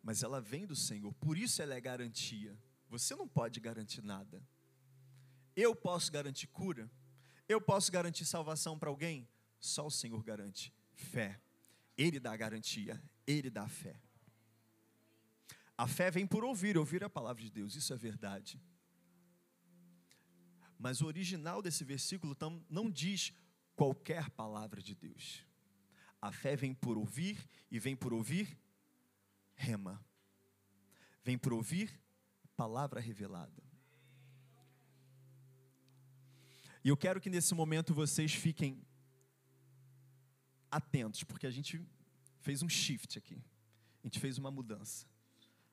Mas 0.02 0.22
ela 0.22 0.40
vem 0.40 0.66
do 0.66 0.74
Senhor, 0.74 1.12
por 1.14 1.38
isso 1.38 1.62
ela 1.62 1.74
é 1.74 1.80
garantia. 1.80 2.58
Você 2.88 3.14
não 3.14 3.28
pode 3.28 3.60
garantir 3.60 4.02
nada. 4.02 4.42
Eu 5.54 5.74
posso 5.74 6.10
garantir 6.10 6.48
cura? 6.48 6.90
Eu 7.48 7.60
posso 7.60 7.90
garantir 7.92 8.24
salvação 8.24 8.76
para 8.76 8.88
alguém? 8.88 9.28
Só 9.60 9.86
o 9.86 9.90
Senhor 9.90 10.22
garante. 10.24 10.74
Fé. 10.92 11.40
Ele 11.96 12.20
dá 12.20 12.32
a 12.32 12.36
garantia, 12.36 13.02
ele 13.26 13.50
dá 13.50 13.62
a 13.62 13.68
fé. 13.68 14.00
A 15.76 15.86
fé 15.86 16.10
vem 16.10 16.26
por 16.26 16.44
ouvir, 16.44 16.76
ouvir 16.78 17.04
a 17.04 17.10
palavra 17.10 17.42
de 17.42 17.50
Deus, 17.50 17.74
isso 17.74 17.92
é 17.92 17.96
verdade. 17.96 18.60
Mas 20.78 21.00
o 21.00 21.06
original 21.06 21.62
desse 21.62 21.84
versículo 21.84 22.36
não 22.68 22.90
diz 22.90 23.32
qualquer 23.74 24.30
palavra 24.30 24.82
de 24.82 24.94
Deus. 24.94 25.44
A 26.20 26.32
fé 26.32 26.56
vem 26.56 26.74
por 26.74 26.96
ouvir 26.96 27.46
e 27.70 27.78
vem 27.78 27.94
por 27.94 28.12
ouvir 28.12 28.58
rema. 29.54 30.04
Vem 31.22 31.36
por 31.36 31.52
ouvir 31.52 32.00
palavra 32.56 33.00
revelada. 33.00 33.62
E 36.82 36.88
eu 36.88 36.96
quero 36.96 37.20
que 37.20 37.28
nesse 37.28 37.54
momento 37.54 37.92
vocês 37.92 38.32
fiquem 38.32 38.80
atentos, 40.70 41.24
porque 41.24 41.46
a 41.46 41.50
gente 41.50 41.84
fez 42.40 42.62
um 42.62 42.68
shift 42.68 43.18
aqui. 43.18 43.42
A 44.02 44.06
gente 44.06 44.20
fez 44.20 44.38
uma 44.38 44.50
mudança. 44.50 45.06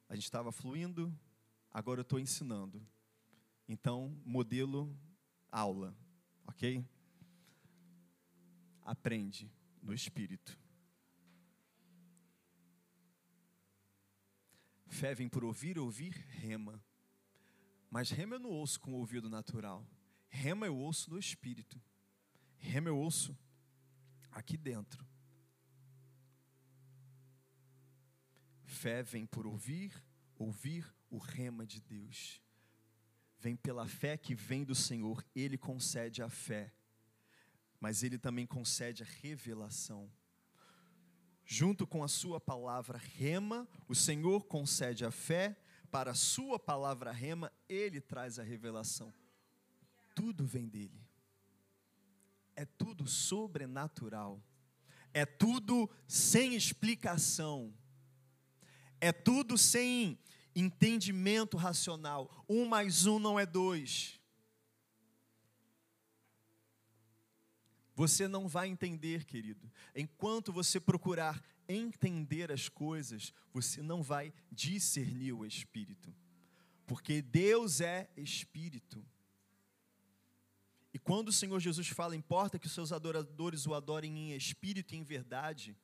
A 0.09 0.15
gente 0.15 0.25
estava 0.25 0.51
fluindo, 0.51 1.13
agora 1.71 1.99
eu 1.99 2.03
estou 2.03 2.19
ensinando. 2.19 2.85
Então, 3.67 4.15
modelo 4.25 4.95
aula, 5.51 5.95
ok? 6.45 6.85
Aprende 8.81 9.51
no 9.81 9.93
espírito. 9.93 10.59
Fé 14.87 15.15
vem 15.15 15.27
por 15.27 15.43
ouvir, 15.43 15.79
ouvir 15.79 16.11
rema. 16.29 16.83
Mas 17.89 18.09
rema 18.09 18.35
eu 18.35 18.39
não 18.39 18.49
ouço 18.49 18.79
com 18.79 18.93
o 18.93 18.97
ouvido 18.97 19.29
natural. 19.29 19.87
Rema 20.29 20.65
eu 20.65 20.75
ouço 20.75 21.09
no 21.09 21.17
espírito. 21.17 21.81
Rema 22.57 22.89
eu 22.89 22.97
ouço 22.97 23.37
aqui 24.33 24.57
dentro. 24.57 25.05
Fé 28.65 29.03
vem 29.03 29.25
por 29.25 29.45
ouvir, 29.45 29.93
ouvir 30.35 30.93
o 31.09 31.17
rema 31.17 31.65
de 31.65 31.79
Deus. 31.79 32.41
Vem 33.39 33.55
pela 33.55 33.87
fé 33.87 34.17
que 34.17 34.33
vem 34.33 34.63
do 34.63 34.73
Senhor, 34.73 35.23
Ele 35.35 35.57
concede 35.57 36.21
a 36.23 36.29
fé, 36.29 36.73
mas 37.79 38.01
Ele 38.01 38.17
também 38.17 38.47
concede 38.47 39.03
a 39.03 39.05
revelação. 39.05 40.09
Junto 41.45 41.85
com 41.85 42.03
a 42.03 42.07
Sua 42.07 42.39
palavra 42.39 42.97
rema, 42.97 43.67
o 43.87 43.93
Senhor 43.93 44.45
concede 44.45 45.05
a 45.05 45.11
fé, 45.11 45.57
para 45.91 46.11
a 46.11 46.15
Sua 46.15 46.57
palavra 46.57 47.11
rema, 47.11 47.51
Ele 47.67 47.99
traz 48.01 48.39
a 48.39 48.43
revelação. 48.43 49.13
Tudo 50.15 50.45
vem 50.45 50.67
dEle, 50.67 51.02
é 52.55 52.65
tudo 52.65 53.07
sobrenatural, 53.07 54.41
é 55.13 55.25
tudo 55.25 55.89
sem 56.07 56.55
explicação 56.55 57.73
é 59.03 59.11
tudo 59.11 59.57
sem 59.57 60.17
entendimento 60.55 61.57
racional. 61.57 62.45
Um 62.47 62.65
mais 62.65 63.05
um 63.05 63.19
não 63.19 63.37
é 63.37 63.45
dois. 63.45 64.17
Você 67.93 68.29
não 68.29 68.47
vai 68.47 68.69
entender, 68.69 69.25
querido. 69.25 69.69
Enquanto 69.93 70.53
você 70.53 70.79
procurar 70.79 71.43
entender 71.67 72.49
as 72.49 72.69
coisas, 72.69 73.33
você 73.51 73.81
não 73.81 74.01
vai 74.01 74.33
discernir 74.49 75.33
o 75.33 75.45
Espírito. 75.45 76.15
Porque 76.87 77.21
Deus 77.21 77.81
é 77.81 78.09
Espírito. 78.15 79.05
E 80.93 80.99
quando 80.99 81.29
o 81.29 81.33
Senhor 81.33 81.59
Jesus 81.59 81.87
fala, 81.87 82.15
importa 82.15 82.59
que 82.59 82.67
os 82.67 82.71
seus 82.71 82.91
adoradores 82.91 83.65
o 83.65 83.73
adorem 83.73 84.15
em 84.15 84.35
espírito 84.35 84.93
e 84.93 84.97
em 84.97 85.03
verdade, 85.03 85.75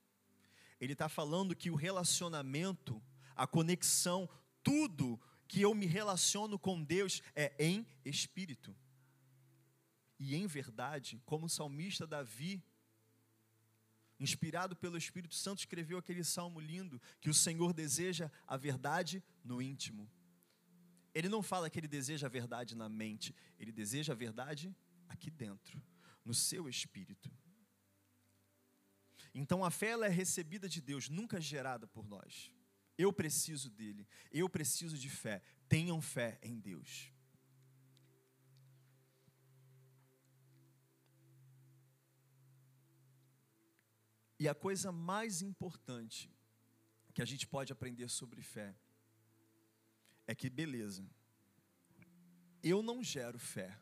ele 0.79 0.93
está 0.93 1.09
falando 1.09 1.55
que 1.55 1.71
o 1.71 1.75
relacionamento, 1.75 3.01
a 3.35 3.47
conexão, 3.47 4.29
tudo 4.61 5.19
que 5.47 5.61
eu 5.61 5.73
me 5.73 5.87
relaciono 5.87 6.59
com 6.59 6.83
Deus 6.83 7.23
é 7.35 7.53
em 7.57 7.87
espírito. 8.05 8.75
E 10.19 10.35
em 10.35 10.45
verdade, 10.45 11.19
como 11.25 11.47
o 11.47 11.49
salmista 11.49 12.05
Davi, 12.05 12.63
inspirado 14.19 14.75
pelo 14.75 14.97
Espírito 14.97 15.33
Santo, 15.33 15.59
escreveu 15.59 15.97
aquele 15.97 16.23
salmo 16.23 16.59
lindo 16.59 17.01
que 17.19 17.29
o 17.29 17.33
Senhor 17.33 17.73
deseja 17.73 18.29
a 18.45 18.57
verdade 18.57 19.23
no 19.43 19.59
íntimo. 19.61 20.07
Ele 21.15 21.29
não 21.29 21.41
fala 21.41 21.69
que 21.69 21.79
ele 21.79 21.87
deseja 21.87 22.27
a 22.27 22.29
verdade 22.29 22.75
na 22.75 22.87
mente, 22.87 23.33
ele 23.57 23.71
deseja 23.71 24.13
a 24.13 24.15
verdade 24.15 24.75
aqui 25.09 25.29
dentro, 25.29 25.81
no 26.23 26.33
seu 26.33 26.69
espírito. 26.69 27.29
Então 29.33 29.63
a 29.65 29.69
fé 29.69 29.89
ela 29.89 30.05
é 30.05 30.09
recebida 30.09 30.69
de 30.69 30.79
Deus, 30.79 31.09
nunca 31.09 31.41
gerada 31.41 31.85
por 31.85 32.07
nós. 32.07 32.51
Eu 32.97 33.11
preciso 33.11 33.69
dele, 33.69 34.07
eu 34.31 34.47
preciso 34.49 34.97
de 34.97 35.09
fé. 35.09 35.41
Tenham 35.67 36.01
fé 36.01 36.39
em 36.41 36.59
Deus. 36.59 37.11
E 44.39 44.47
a 44.47 44.55
coisa 44.55 44.91
mais 44.91 45.41
importante 45.41 46.31
que 47.13 47.21
a 47.21 47.25
gente 47.25 47.45
pode 47.45 47.73
aprender 47.73 48.07
sobre 48.09 48.41
fé 48.41 48.73
é 50.25 50.33
que, 50.33 50.49
beleza, 50.49 51.05
eu 52.63 52.81
não 52.81 53.03
gero 53.03 53.37
fé. 53.37 53.77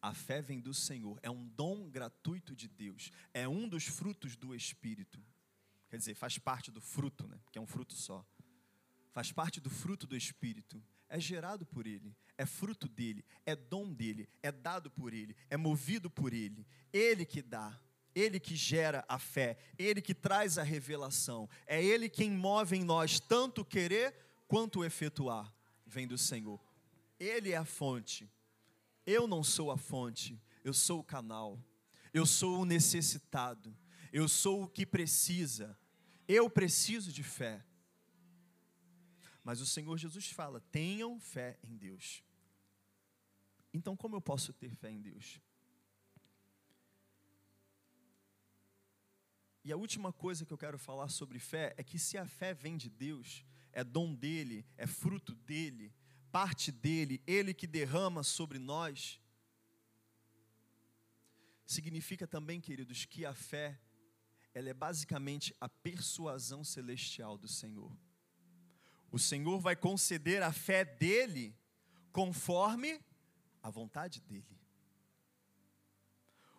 A 0.00 0.14
fé 0.14 0.40
vem 0.40 0.60
do 0.60 0.74
Senhor, 0.74 1.18
é 1.22 1.30
um 1.30 1.46
dom 1.48 1.88
gratuito 1.88 2.54
de 2.54 2.68
Deus, 2.68 3.10
é 3.32 3.48
um 3.48 3.68
dos 3.68 3.86
frutos 3.86 4.36
do 4.36 4.54
Espírito. 4.54 5.22
Quer 5.88 5.98
dizer, 5.98 6.14
faz 6.14 6.38
parte 6.38 6.70
do 6.70 6.80
fruto, 6.80 7.26
né? 7.26 7.38
que 7.50 7.58
é 7.58 7.60
um 7.60 7.66
fruto 7.66 7.94
só. 7.94 8.24
Faz 9.12 9.32
parte 9.32 9.60
do 9.60 9.70
fruto 9.70 10.06
do 10.06 10.16
Espírito. 10.16 10.82
É 11.08 11.20
gerado 11.20 11.64
por 11.64 11.86
Ele, 11.86 12.14
é 12.36 12.44
fruto 12.44 12.88
dele, 12.88 13.24
é 13.44 13.54
dom 13.54 13.92
dele, 13.92 14.28
é 14.42 14.50
dado 14.50 14.90
por 14.90 15.14
Ele, 15.14 15.36
é 15.48 15.56
movido 15.56 16.10
por 16.10 16.32
Ele. 16.32 16.66
Ele 16.92 17.24
que 17.24 17.40
dá, 17.40 17.80
Ele 18.14 18.40
que 18.40 18.56
gera 18.56 19.04
a 19.08 19.18
fé, 19.18 19.56
Ele 19.78 20.02
que 20.02 20.14
traz 20.14 20.58
a 20.58 20.64
revelação. 20.64 21.48
É 21.64 21.82
Ele 21.82 22.08
quem 22.08 22.30
move 22.30 22.76
em 22.76 22.84
nós 22.84 23.20
tanto 23.20 23.64
querer 23.64 24.14
quanto 24.48 24.84
efetuar. 24.84 25.52
Vem 25.86 26.08
do 26.08 26.18
Senhor. 26.18 26.60
Ele 27.18 27.52
é 27.52 27.56
a 27.56 27.64
fonte. 27.64 28.28
Eu 29.06 29.28
não 29.28 29.44
sou 29.44 29.70
a 29.70 29.76
fonte, 29.76 30.38
eu 30.64 30.74
sou 30.74 31.00
o 31.00 31.04
canal. 31.04 31.62
Eu 32.12 32.26
sou 32.26 32.60
o 32.60 32.64
necessitado. 32.64 33.76
Eu 34.12 34.28
sou 34.28 34.64
o 34.64 34.68
que 34.68 34.84
precisa. 34.84 35.78
Eu 36.26 36.48
preciso 36.50 37.12
de 37.12 37.22
fé. 37.22 37.64
Mas 39.44 39.60
o 39.60 39.66
Senhor 39.66 39.96
Jesus 39.96 40.30
fala: 40.30 40.60
tenham 40.72 41.20
fé 41.20 41.58
em 41.62 41.76
Deus. 41.76 42.24
Então, 43.72 43.94
como 43.94 44.16
eu 44.16 44.20
posso 44.20 44.52
ter 44.52 44.74
fé 44.74 44.90
em 44.90 45.00
Deus? 45.00 45.38
E 49.62 49.70
a 49.70 49.76
última 49.76 50.12
coisa 50.12 50.46
que 50.46 50.52
eu 50.52 50.58
quero 50.58 50.78
falar 50.78 51.08
sobre 51.08 51.38
fé 51.38 51.74
é 51.76 51.84
que 51.84 51.98
se 51.98 52.16
a 52.16 52.26
fé 52.26 52.54
vem 52.54 52.76
de 52.76 52.88
Deus, 52.88 53.44
é 53.72 53.84
dom 53.84 54.14
dele, 54.14 54.64
é 54.76 54.86
fruto 54.86 55.34
dele, 55.34 55.92
parte 56.36 56.70
dele, 56.70 57.22
ele 57.26 57.54
que 57.54 57.66
derrama 57.66 58.22
sobre 58.22 58.58
nós, 58.58 59.18
significa 61.64 62.26
também, 62.26 62.60
queridos, 62.60 63.06
que 63.06 63.24
a 63.24 63.32
fé, 63.32 63.80
ela 64.52 64.68
é 64.68 64.74
basicamente 64.74 65.56
a 65.58 65.66
persuasão 65.66 66.62
celestial 66.62 67.38
do 67.38 67.48
Senhor. 67.48 67.90
O 69.10 69.18
Senhor 69.18 69.58
vai 69.60 69.74
conceder 69.74 70.42
a 70.42 70.52
fé 70.52 70.84
dele 70.84 71.56
conforme 72.12 73.00
a 73.62 73.70
vontade 73.70 74.20
dele. 74.20 74.60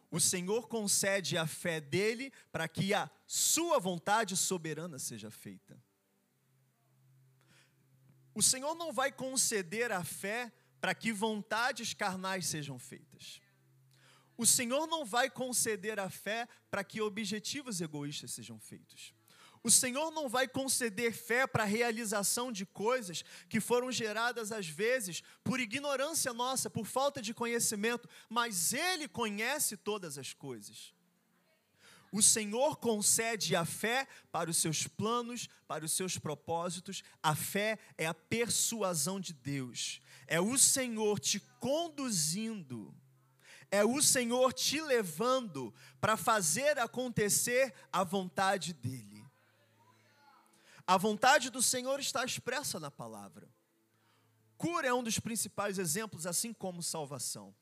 O 0.09 0.19
Senhor 0.19 0.67
concede 0.67 1.37
a 1.37 1.45
fé 1.45 1.79
dele 1.79 2.33
para 2.51 2.67
que 2.67 2.95
a 2.95 3.07
sua 3.27 3.77
vontade 3.77 4.35
soberana 4.35 4.97
seja 4.97 5.29
feita. 5.29 5.79
O 8.37 8.41
Senhor 8.43 8.75
não 8.75 8.93
vai 8.93 9.11
conceder 9.11 9.91
a 9.91 10.03
fé 10.03 10.53
para 10.79 10.93
que 10.93 11.11
vontades 11.11 11.95
carnais 11.95 12.45
sejam 12.45 12.77
feitas. 12.77 13.41
O 14.37 14.45
Senhor 14.45 14.85
não 14.85 15.03
vai 15.03 15.27
conceder 15.27 15.99
a 15.99 16.07
fé 16.07 16.47
para 16.69 16.83
que 16.83 17.01
objetivos 17.01 17.81
egoístas 17.81 18.29
sejam 18.29 18.59
feitos. 18.59 19.11
O 19.63 19.71
Senhor 19.71 20.11
não 20.11 20.29
vai 20.29 20.47
conceder 20.47 21.13
fé 21.13 21.47
para 21.47 21.63
a 21.63 21.65
realização 21.65 22.51
de 22.51 22.63
coisas 22.63 23.25
que 23.49 23.59
foram 23.59 23.91
geradas 23.91 24.51
às 24.51 24.67
vezes 24.67 25.23
por 25.43 25.59
ignorância 25.59 26.31
nossa, 26.31 26.69
por 26.69 26.85
falta 26.85 27.19
de 27.23 27.33
conhecimento, 27.33 28.07
mas 28.29 28.71
Ele 28.71 29.07
conhece 29.07 29.75
todas 29.75 30.15
as 30.15 30.31
coisas. 30.31 30.93
O 32.17 32.21
Senhor 32.23 32.77
concede 32.77 33.55
a 33.55 33.63
fé 33.63 34.07
para 34.31 34.49
os 34.49 34.57
seus 34.57 34.87
planos, 34.87 35.47
para 35.67 35.85
os 35.85 35.91
seus 35.91 36.17
propósitos. 36.17 37.03
A 37.21 37.35
fé 37.35 37.77
é 37.95 38.07
a 38.07 38.13
persuasão 38.13 39.19
de 39.19 39.33
Deus. 39.33 40.01
É 40.25 40.41
o 40.41 40.57
Senhor 40.57 41.19
te 41.19 41.39
conduzindo. 41.59 42.91
É 43.69 43.85
o 43.85 44.01
Senhor 44.01 44.51
te 44.51 44.81
levando 44.81 45.71
para 46.01 46.17
fazer 46.17 46.79
acontecer 46.79 47.71
a 47.93 48.03
vontade 48.03 48.73
dEle. 48.73 49.23
A 50.87 50.97
vontade 50.97 51.51
do 51.51 51.61
Senhor 51.61 51.99
está 51.99 52.25
expressa 52.25 52.79
na 52.79 52.89
palavra. 52.89 53.47
Cura 54.57 54.87
é 54.87 54.93
um 54.93 55.03
dos 55.03 55.19
principais 55.19 55.77
exemplos, 55.77 56.25
assim 56.25 56.51
como 56.51 56.81
salvação. 56.81 57.53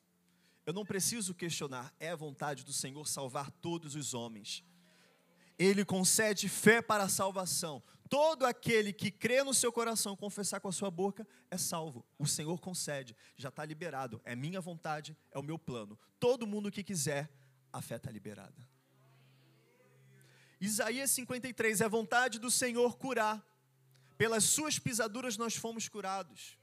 Eu 0.66 0.74
não 0.74 0.86
preciso 0.86 1.34
questionar, 1.34 1.94
é 2.00 2.10
a 2.10 2.16
vontade 2.16 2.64
do 2.66 2.74
Senhor 2.74 3.08
salvar 3.08 3.52
todos 3.52 3.96
os 3.96 4.14
homens. 4.14 4.64
Ele 5.58 5.86
concede 5.86 6.50
fé 6.50 6.82
para 6.82 7.04
a 7.04 7.10
salvação. 7.10 7.82
Todo 8.10 8.46
aquele 8.46 8.92
que 8.92 9.10
crê 9.10 9.44
no 9.44 9.54
seu 9.54 9.72
coração, 9.72 10.16
confessar 10.16 10.60
com 10.60 10.68
a 10.68 10.72
sua 10.72 10.92
boca, 10.92 11.26
é 11.50 11.58
salvo. 11.58 12.06
O 12.18 12.28
Senhor 12.28 12.60
concede, 12.60 13.16
já 13.38 13.50
está 13.50 13.64
liberado. 13.64 14.20
É 14.26 14.36
minha 14.36 14.60
vontade, 14.60 15.16
é 15.32 15.40
o 15.40 15.44
meu 15.44 15.58
plano. 15.58 15.98
Todo 16.20 16.48
mundo 16.48 16.72
que 16.72 16.84
quiser, 16.84 17.30
a 17.72 17.82
fé 17.82 17.96
está 17.96 18.12
liberada. 18.12 18.68
Isaías 20.60 21.12
53, 21.12 21.82
é 21.82 21.90
vontade 21.90 22.40
do 22.40 22.50
Senhor 22.50 22.98
curar. 22.98 23.46
Pelas 24.18 24.44
suas 24.46 24.80
pisaduras 24.80 25.38
nós 25.38 25.56
fomos 25.56 25.88
curados. 25.88 26.58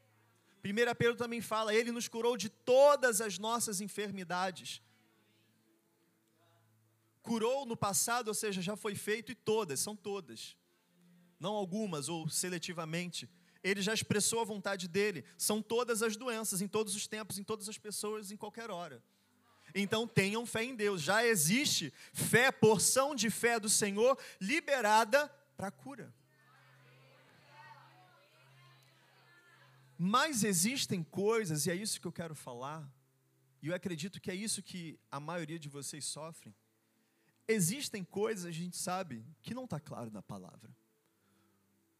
1 0.64 0.94
Pedro 0.96 1.16
também 1.16 1.40
fala, 1.40 1.74
ele 1.74 1.90
nos 1.90 2.06
curou 2.06 2.36
de 2.36 2.48
todas 2.48 3.20
as 3.20 3.38
nossas 3.38 3.80
enfermidades. 3.80 4.80
Curou 7.20 7.66
no 7.66 7.76
passado, 7.76 8.28
ou 8.28 8.34
seja, 8.34 8.62
já 8.62 8.76
foi 8.76 8.94
feito 8.94 9.32
e 9.32 9.34
todas, 9.34 9.80
são 9.80 9.96
todas. 9.96 10.56
Não 11.38 11.54
algumas 11.54 12.08
ou 12.08 12.28
seletivamente. 12.28 13.28
ele 13.64 13.80
já 13.80 13.94
expressou 13.94 14.40
a 14.40 14.44
vontade 14.44 14.88
dele. 14.88 15.24
São 15.36 15.60
todas 15.62 16.02
as 16.02 16.16
doenças, 16.16 16.60
em 16.60 16.68
todos 16.68 16.94
os 16.94 17.06
tempos, 17.06 17.38
em 17.38 17.44
todas 17.44 17.68
as 17.68 17.78
pessoas, 17.78 18.30
em 18.30 18.36
qualquer 18.36 18.70
hora. 18.70 19.02
Então 19.74 20.06
tenham 20.06 20.44
fé 20.46 20.64
em 20.64 20.74
Deus. 20.74 21.00
Já 21.00 21.24
existe 21.24 21.92
fé, 22.12 22.52
porção 22.52 23.14
de 23.14 23.30
fé 23.30 23.58
do 23.58 23.68
Senhor 23.68 24.18
liberada 24.40 25.28
para 25.56 25.70
cura. 25.70 26.12
Mas 30.04 30.42
existem 30.42 31.00
coisas, 31.00 31.64
e 31.64 31.70
é 31.70 31.76
isso 31.76 32.00
que 32.00 32.08
eu 32.08 32.10
quero 32.10 32.34
falar, 32.34 32.92
e 33.62 33.68
eu 33.68 33.74
acredito 33.74 34.20
que 34.20 34.32
é 34.32 34.34
isso 34.34 34.60
que 34.60 34.98
a 35.08 35.20
maioria 35.20 35.60
de 35.60 35.68
vocês 35.68 36.04
sofrem. 36.04 36.52
Existem 37.46 38.02
coisas, 38.02 38.44
a 38.44 38.50
gente 38.50 38.76
sabe, 38.76 39.24
que 39.40 39.54
não 39.54 39.62
está 39.62 39.78
claro 39.78 40.10
na 40.10 40.20
palavra. 40.20 40.76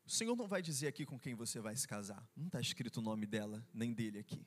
O 0.05 0.11
Senhor 0.11 0.35
não 0.35 0.49
vai 0.49 0.61
dizer 0.61 0.89
aqui 0.89 1.07
com 1.07 1.17
quem 1.17 1.37
você 1.37 1.61
vai 1.61 1.77
se 1.77 1.87
casar. 1.87 2.29
Não 2.35 2.47
está 2.47 2.61
escrito 2.61 2.97
o 2.97 3.01
nome 3.01 3.25
dela, 3.25 3.65
nem 3.73 3.95
dele 3.95 4.19
aqui. 4.19 4.45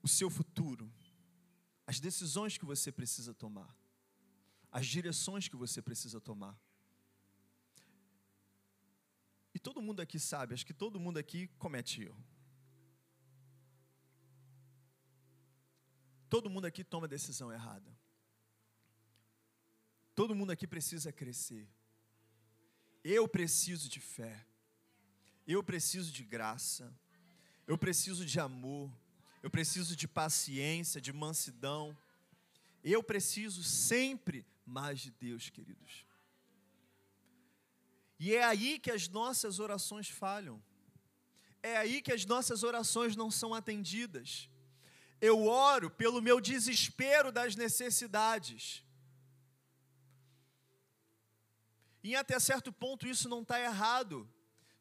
O 0.00 0.06
seu 0.06 0.30
futuro, 0.30 0.88
as 1.88 1.98
decisões 1.98 2.56
que 2.56 2.64
você 2.64 2.92
precisa 2.92 3.34
tomar, 3.34 3.76
as 4.70 4.86
direções 4.86 5.48
que 5.48 5.56
você 5.56 5.82
precisa 5.82 6.20
tomar. 6.20 6.56
Todo 9.64 9.80
mundo 9.80 10.00
aqui 10.02 10.18
sabe, 10.18 10.52
acho 10.52 10.66
que 10.66 10.74
todo 10.74 11.00
mundo 11.00 11.16
aqui 11.16 11.48
comete 11.58 12.02
erro. 12.02 12.22
Todo 16.28 16.50
mundo 16.50 16.66
aqui 16.66 16.84
toma 16.84 17.08
decisão 17.08 17.50
errada. 17.50 17.90
Todo 20.14 20.34
mundo 20.34 20.50
aqui 20.50 20.66
precisa 20.66 21.10
crescer. 21.10 21.66
Eu 23.02 23.26
preciso 23.26 23.88
de 23.88 24.00
fé. 24.00 24.46
Eu 25.46 25.62
preciso 25.64 26.12
de 26.12 26.22
graça. 26.22 26.94
Eu 27.66 27.78
preciso 27.78 28.26
de 28.26 28.38
amor. 28.38 28.92
Eu 29.42 29.50
preciso 29.50 29.96
de 29.96 30.06
paciência, 30.06 31.00
de 31.00 31.12
mansidão. 31.12 31.96
Eu 32.82 33.02
preciso 33.02 33.64
sempre 33.64 34.44
mais 34.66 35.00
de 35.00 35.10
Deus, 35.10 35.48
queridos. 35.48 36.04
E 38.18 38.34
é 38.34 38.44
aí 38.44 38.78
que 38.78 38.90
as 38.90 39.08
nossas 39.08 39.58
orações 39.58 40.08
falham. 40.08 40.62
É 41.62 41.76
aí 41.76 42.00
que 42.02 42.12
as 42.12 42.24
nossas 42.24 42.62
orações 42.62 43.16
não 43.16 43.30
são 43.30 43.54
atendidas. 43.54 44.48
Eu 45.20 45.46
oro 45.46 45.90
pelo 45.90 46.20
meu 46.20 46.40
desespero 46.40 47.32
das 47.32 47.56
necessidades. 47.56 48.84
E 52.02 52.14
até 52.14 52.38
certo 52.38 52.70
ponto 52.70 53.06
isso 53.06 53.28
não 53.28 53.40
está 53.40 53.58
errado. 53.58 54.28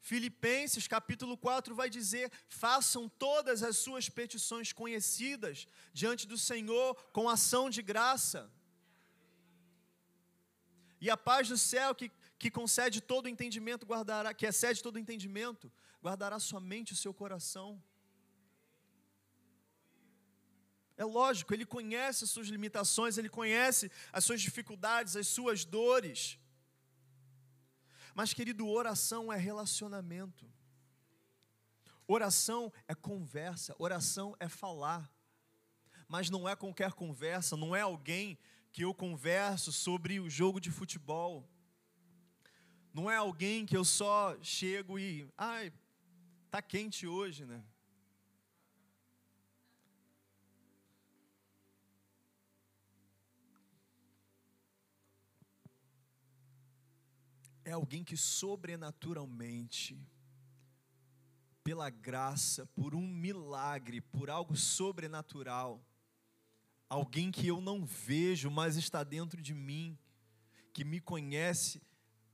Filipenses 0.02 0.86
capítulo 0.86 1.38
4 1.38 1.74
vai 1.74 1.90
dizer: 1.90 2.30
façam 2.50 3.08
todas 3.08 3.64
as 3.64 3.78
suas 3.78 4.10
petições 4.10 4.74
conhecidas 4.74 5.66
diante 5.94 6.28
do 6.28 6.38
Senhor 6.38 6.96
com 7.14 7.30
ação 7.30 7.70
de 7.70 7.82
graça. 7.82 8.52
E 11.00 11.10
a 11.10 11.16
paz 11.16 11.48
do 11.48 11.58
céu 11.58 11.96
que, 11.96 12.12
que 12.44 12.52
concede 12.52 13.00
todo 13.00 13.30
entendimento, 13.30 13.86
guardará, 13.86 14.34
que 14.34 14.46
excede 14.46 14.84
todo 14.84 15.00
entendimento, 15.00 15.72
guardará 16.02 16.38
somente 16.40 16.92
o 16.92 16.96
seu 17.04 17.14
coração. 17.14 17.82
É 20.98 21.06
lógico, 21.06 21.54
ele 21.54 21.66
conhece 21.66 22.26
as 22.26 22.32
suas 22.32 22.48
limitações, 22.48 23.18
ele 23.18 23.30
conhece 23.30 23.90
as 24.12 24.26
suas 24.26 24.42
dificuldades, 24.42 25.16
as 25.16 25.26
suas 25.26 25.64
dores. 25.64 26.38
Mas, 28.14 28.34
querido, 28.34 28.68
oração 28.68 29.32
é 29.32 29.38
relacionamento. 29.38 30.46
Oração 32.06 32.74
é 32.90 32.94
conversa, 32.94 33.74
oração 33.80 34.36
é 34.38 34.50
falar. 34.50 35.10
Mas 36.10 36.30
não 36.30 36.50
é 36.50 36.58
qualquer 36.58 36.92
conversa, 36.92 37.56
não 37.56 37.74
é 37.74 37.80
alguém 37.80 38.38
que 38.70 38.84
eu 38.84 38.94
converso 38.94 39.72
sobre 39.72 40.20
o 40.20 40.30
jogo 40.30 40.60
de 40.60 40.70
futebol. 40.70 41.50
Não 42.94 43.10
é 43.10 43.16
alguém 43.16 43.66
que 43.66 43.76
eu 43.76 43.84
só 43.84 44.38
chego 44.42 45.00
e, 45.00 45.28
ai, 45.38 45.74
tá 46.52 46.62
quente 46.62 47.08
hoje, 47.08 47.46
né? 47.46 47.64
é 57.66 57.72
alguém 57.72 58.04
que 58.04 58.18
sobrenaturalmente, 58.18 59.98
pela 61.64 61.90
graça, 61.90 62.66
por 62.68 62.94
um 62.94 63.08
milagre, 63.08 64.02
por 64.02 64.30
algo 64.30 64.56
sobrenatural, 64.56 65.82
alguém 66.90 67.32
que 67.32 67.48
eu 67.48 67.62
não 67.62 67.86
vejo, 67.86 68.52
mas 68.52 68.76
está 68.76 69.04
dentro 69.04 69.42
de 69.42 69.54
mim, 69.54 69.98
que 70.74 70.84
me 70.84 71.00
conhece, 71.00 71.82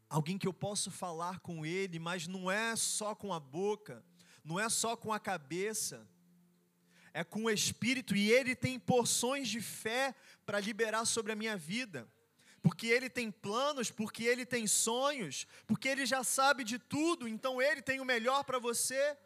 alguém 0.10 0.38
que 0.38 0.48
eu 0.48 0.54
posso 0.54 0.90
falar 0.90 1.40
com 1.40 1.66
ele, 1.66 2.00
mas 2.00 2.28
não 2.28 2.50
é 2.50 2.76
só 2.76 3.14
com 3.14 3.34
a 3.34 3.40
boca, 3.40 4.04
não 4.44 4.60
é 4.60 4.68
só 4.70 4.98
com 4.98 5.14
a 5.14 5.20
cabeça, 5.20 6.08
é 7.14 7.24
com 7.24 7.46
o 7.46 7.50
espírito, 7.50 8.16
e 8.16 8.32
ele 8.32 8.56
tem 8.56 8.80
porções 8.80 9.48
de 9.48 9.62
fé 9.62 10.16
para 10.46 10.60
liberar 10.60 11.06
sobre 11.06 11.32
a 11.32 11.36
minha 11.36 11.56
vida 11.56 12.08
porque 12.62 12.88
ele 12.88 13.10
tem 13.10 13.32
planos, 13.32 13.90
porque 13.90 14.24
ele 14.24 14.46
tem 14.46 14.68
sonhos, 14.68 15.48
porque 15.66 15.88
ele 15.88 16.06
já 16.06 16.24
sabe 16.24 16.64
de 16.64 16.78
tudo, 16.78 17.28
então 17.28 17.62
ele 17.62 17.82
tem 17.82 18.00
o 18.00 18.06
melhor 18.06 18.44
para 18.44 18.60
você. 18.60 19.18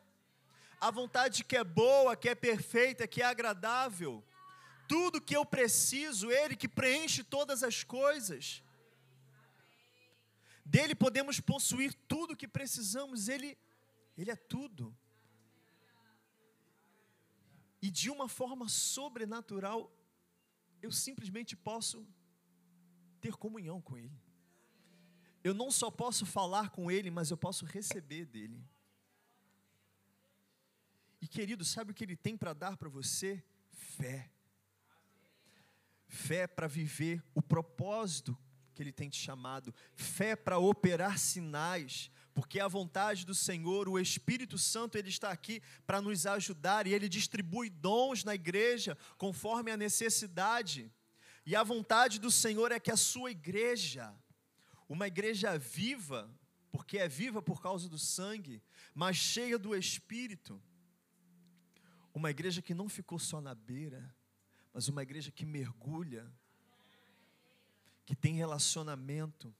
A 0.79 0.91
vontade 0.91 1.43
que 1.43 1.57
é 1.57 1.63
boa, 1.63 2.15
que 2.15 2.29
é 2.29 2.36
perfeita, 2.36 3.07
que 3.07 3.21
é 3.21 3.25
agradável. 3.25 4.23
Tudo 4.88 5.21
que 5.21 5.36
eu 5.36 5.45
preciso, 5.45 6.31
ele 6.31 6.55
que 6.55 6.67
preenche 6.67 7.23
todas 7.23 7.63
as 7.63 7.84
coisas. 7.84 8.62
Dele 10.66 10.95
podemos 10.95 11.39
possuir 11.39 11.93
tudo 12.07 12.36
que 12.36 12.47
precisamos, 12.47 13.28
ele 13.28 13.57
ele 14.18 14.32
é 14.32 14.36
tudo. 14.36 14.95
E 17.82 17.89
de 17.89 18.09
uma 18.09 18.30
forma 18.30 18.70
sobrenatural, 18.70 19.91
eu 20.82 20.91
simplesmente 20.91 21.55
posso 21.55 22.07
ter 23.20 23.36
comunhão 23.36 23.82
com 23.82 23.97
Ele. 23.97 24.22
Eu 25.43 25.53
não 25.53 25.70
só 25.70 25.91
posso 25.91 26.26
falar 26.26 26.70
com 26.70 26.89
Ele, 26.89 27.11
mas 27.11 27.32
eu 27.32 27.38
posso 27.38 27.66
receber 27.66 28.26
dEle. 28.26 28.66
E 31.20 31.28
querido, 31.28 31.66
sabe 31.66 31.91
o 31.91 31.93
que 31.93 32.03
Ele 32.03 32.16
tem 32.16 32.38
para 32.38 32.53
dar 32.53 32.78
para 32.78 32.88
você? 32.88 33.43
Fé. 33.72 34.32
Fé 36.07 36.47
para 36.47 36.68
viver 36.68 37.24
o 37.34 37.41
propósito 37.41 38.38
que 38.74 38.82
Ele 38.82 38.91
tem 38.91 39.09
te 39.09 39.19
chamado. 39.19 39.74
Fé 39.95 40.36
para 40.36 40.57
operar 40.57 41.17
sinais. 41.17 42.11
Porque 42.34 42.59
a 42.59 42.67
vontade 42.67 43.26
do 43.26 43.36
Senhor, 43.36 43.88
o 43.88 43.99
Espírito 43.99 44.57
Santo, 44.57 44.97
Ele 44.97 45.09
está 45.09 45.30
aqui 45.30 45.61
para 45.86 46.01
nos 46.01 46.26
ajudar 46.26 46.88
e 46.88 46.93
Ele 46.93 47.07
distribui 47.07 47.69
dons 47.69 48.24
na 48.24 48.34
igreja 48.34 48.97
conforme 49.17 49.71
a 49.71 49.78
necessidade. 49.78 50.91
E 51.45 51.55
a 51.55 51.63
vontade 51.63 52.19
do 52.19 52.32
Senhor 52.32 52.71
é 52.71 52.80
que 52.80 52.91
a 52.91 52.97
sua 52.97 53.30
igreja, 53.30 54.13
uma 54.89 55.07
igreja 55.07 55.57
viva, 55.57 56.30
porque 56.71 56.97
é 56.97 57.07
viva 57.07 57.41
por 57.41 57.61
causa 57.61 57.88
do 57.88 57.99
sangue, 57.99 58.63
mas 58.95 59.15
cheia 59.17 59.59
do 59.59 59.76
Espírito, 59.76 60.61
uma 62.13 62.32
igreja 62.32 62.61
que 62.61 62.74
não 62.74 62.88
ficou 62.88 63.19
só 63.19 63.41
na 63.41 63.53
beira, 63.53 64.15
mas 64.74 64.88
uma 64.88 65.03
igreja 65.03 65.32
que 65.32 65.45
mergulha, 65.45 66.32
que 68.05 68.15
tem 68.15 68.35
relacionamento, 68.35 69.53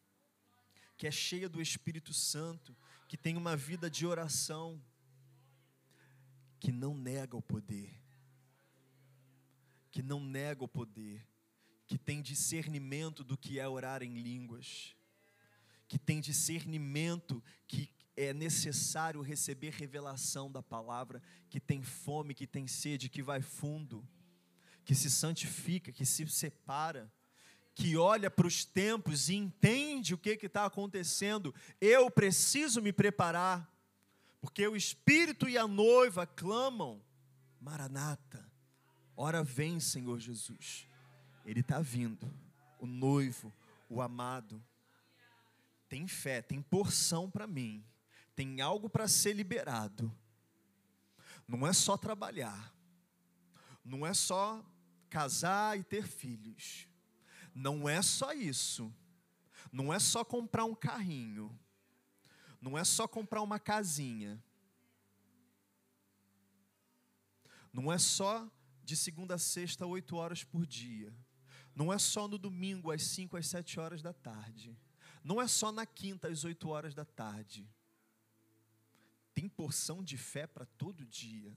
que 0.98 1.08
é 1.08 1.12
cheia 1.12 1.50
do 1.50 1.62
Espírito 1.62 2.14
Santo, 2.14 2.76
que 3.08 3.18
tem 3.18 3.38
uma 3.38 3.56
vida 3.56 3.90
de 3.90 4.06
oração, 4.06 4.82
que 6.60 6.72
não 6.72 6.96
nega 6.96 7.36
o 7.36 7.42
poder, 7.42 8.02
que 9.92 10.02
não 10.02 10.20
nega 10.20 10.64
o 10.64 10.68
poder, 10.68 11.28
que 11.86 11.98
tem 11.98 12.22
discernimento 12.22 13.24
do 13.24 13.38
que 13.38 13.60
é 13.60 13.68
orar 13.68 14.02
em 14.02 14.14
línguas, 14.14 14.96
que 15.88 16.00
tem 16.00 16.20
discernimento 16.20 17.44
que 17.68 17.90
é 18.16 18.34
necessário 18.34 19.22
receber 19.22 19.72
revelação 19.72 20.52
da 20.52 20.62
palavra, 20.62 21.22
que 21.50 21.60
tem 21.60 21.82
fome, 21.82 22.34
que 22.34 22.48
tem 22.48 22.68
sede, 22.68 23.10
que 23.10 23.22
vai 23.22 23.42
fundo, 23.42 24.08
que 24.86 24.96
se 24.96 25.10
santifica, 25.10 25.92
que 25.92 26.06
se 26.06 26.28
separa, 26.28 27.12
que 27.76 27.98
olha 27.98 28.30
para 28.30 28.48
os 28.48 28.64
tempos 28.64 29.30
e 29.30 29.36
entende 29.36 30.14
o 30.14 30.18
que 30.18 30.38
está 30.42 30.66
acontecendo. 30.66 31.54
Eu 31.82 32.10
preciso 32.12 32.82
me 32.82 32.94
preparar, 32.94 33.70
porque 34.40 34.68
o 34.68 34.76
Espírito 34.76 35.50
e 35.50 35.58
a 35.58 35.68
noiva 35.68 36.26
clamam: 36.26 37.02
Maranata, 37.60 38.46
ora 39.16 39.44
vem, 39.44 39.80
Senhor 39.80 40.20
Jesus. 40.20 40.88
Ele 41.46 41.62
está 41.62 41.82
vindo, 41.82 42.32
o 42.80 42.86
noivo, 42.86 43.52
o 43.90 44.02
amado. 44.02 44.64
Tem 45.90 46.08
fé, 46.08 46.42
tem 46.42 46.62
porção 46.62 47.30
para 47.30 47.46
mim, 47.46 47.84
tem 48.36 48.62
algo 48.62 48.90
para 48.90 49.08
ser 49.08 49.34
liberado. 49.34 50.12
Não 51.48 51.68
é 51.68 51.74
só 51.74 51.98
trabalhar, 51.98 52.74
não 53.84 54.06
é 54.06 54.14
só 54.14 54.64
casar 55.10 55.78
e 55.78 55.84
ter 55.84 56.08
filhos, 56.08 56.88
não 57.54 57.88
é 57.88 58.02
só 58.02 58.34
isso, 58.34 58.94
não 59.72 59.94
é 59.94 60.00
só 60.00 60.24
comprar 60.24 60.66
um 60.66 60.76
carrinho, 60.76 61.58
não 62.62 62.78
é 62.78 62.84
só 62.84 63.08
comprar 63.08 63.42
uma 63.42 63.60
casinha, 63.60 64.42
não 67.72 67.92
é 67.92 67.98
só 67.98 68.50
de 68.84 68.96
segunda 68.96 69.36
a 69.36 69.40
sexta, 69.40 69.86
oito 69.86 70.16
horas 70.16 70.44
por 70.44 70.66
dia, 70.66 71.14
não 71.76 71.92
é 71.92 71.98
só 71.98 72.28
no 72.28 72.38
domingo, 72.38 72.92
às 72.92 73.04
cinco, 73.04 73.38
às 73.38 73.48
sete 73.48 73.80
horas 73.80 74.02
da 74.02 74.14
tarde, 74.14 74.78
não 75.24 75.42
é 75.42 75.48
só 75.48 75.72
na 75.72 75.86
quinta, 75.86 76.28
às 76.28 76.44
oito 76.44 76.70
horas 76.70 76.94
da 76.94 77.06
tarde. 77.06 77.68
Tem 79.34 79.50
porção 79.50 80.04
de 80.04 80.18
fé 80.18 80.46
para 80.46 80.66
todo 80.66 81.06
dia. 81.06 81.56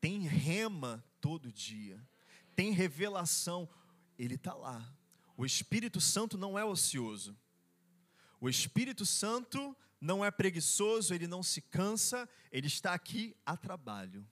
Tem 0.00 0.20
rema 0.20 1.04
todo 1.20 1.52
dia. 1.52 2.06
Tem 2.60 2.72
revelação. 2.72 3.66
Ele 4.18 4.34
está 4.34 4.52
lá. 4.52 4.86
O 5.34 5.46
Espírito 5.46 5.98
Santo 5.98 6.36
não 6.36 6.58
é 6.58 6.62
ocioso. 6.62 7.34
O 8.38 8.50
Espírito 8.50 9.06
Santo 9.06 9.74
não 9.98 10.22
é 10.22 10.30
preguiçoso, 10.30 11.14
ele 11.14 11.26
não 11.26 11.42
se 11.42 11.62
cansa, 11.62 12.28
ele 12.52 12.66
está 12.66 12.92
aqui 12.92 13.34
a 13.46 13.56
trabalho. 13.56 14.28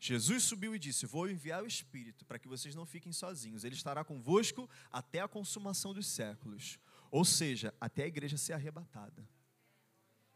Jesus 0.00 0.44
subiu 0.44 0.74
e 0.74 0.78
disse: 0.78 1.04
Vou 1.04 1.28
enviar 1.28 1.62
o 1.62 1.66
Espírito 1.66 2.24
para 2.24 2.38
que 2.38 2.48
vocês 2.48 2.74
não 2.74 2.86
fiquem 2.86 3.12
sozinhos. 3.12 3.64
Ele 3.64 3.74
estará 3.74 4.02
convosco 4.02 4.66
até 4.90 5.20
a 5.20 5.28
consumação 5.28 5.92
dos 5.92 6.06
séculos. 6.06 6.78
Ou 7.10 7.22
seja, 7.22 7.74
até 7.78 8.04
a 8.04 8.08
igreja 8.08 8.38
ser 8.38 8.54
arrebatada. 8.54 9.28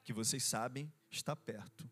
Que 0.04 0.12
vocês 0.12 0.44
sabem, 0.44 0.92
está 1.10 1.34
perto. 1.34 1.90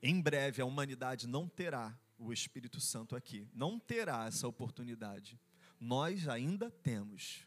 Em 0.00 0.20
breve 0.20 0.62
a 0.62 0.64
humanidade 0.64 1.26
não 1.26 1.48
terá 1.48 1.98
o 2.20 2.32
Espírito 2.32 2.80
Santo 2.80 3.16
aqui, 3.16 3.48
não 3.54 3.78
terá 3.78 4.26
essa 4.26 4.46
oportunidade. 4.46 5.40
Nós 5.80 6.28
ainda 6.28 6.70
temos. 6.70 7.46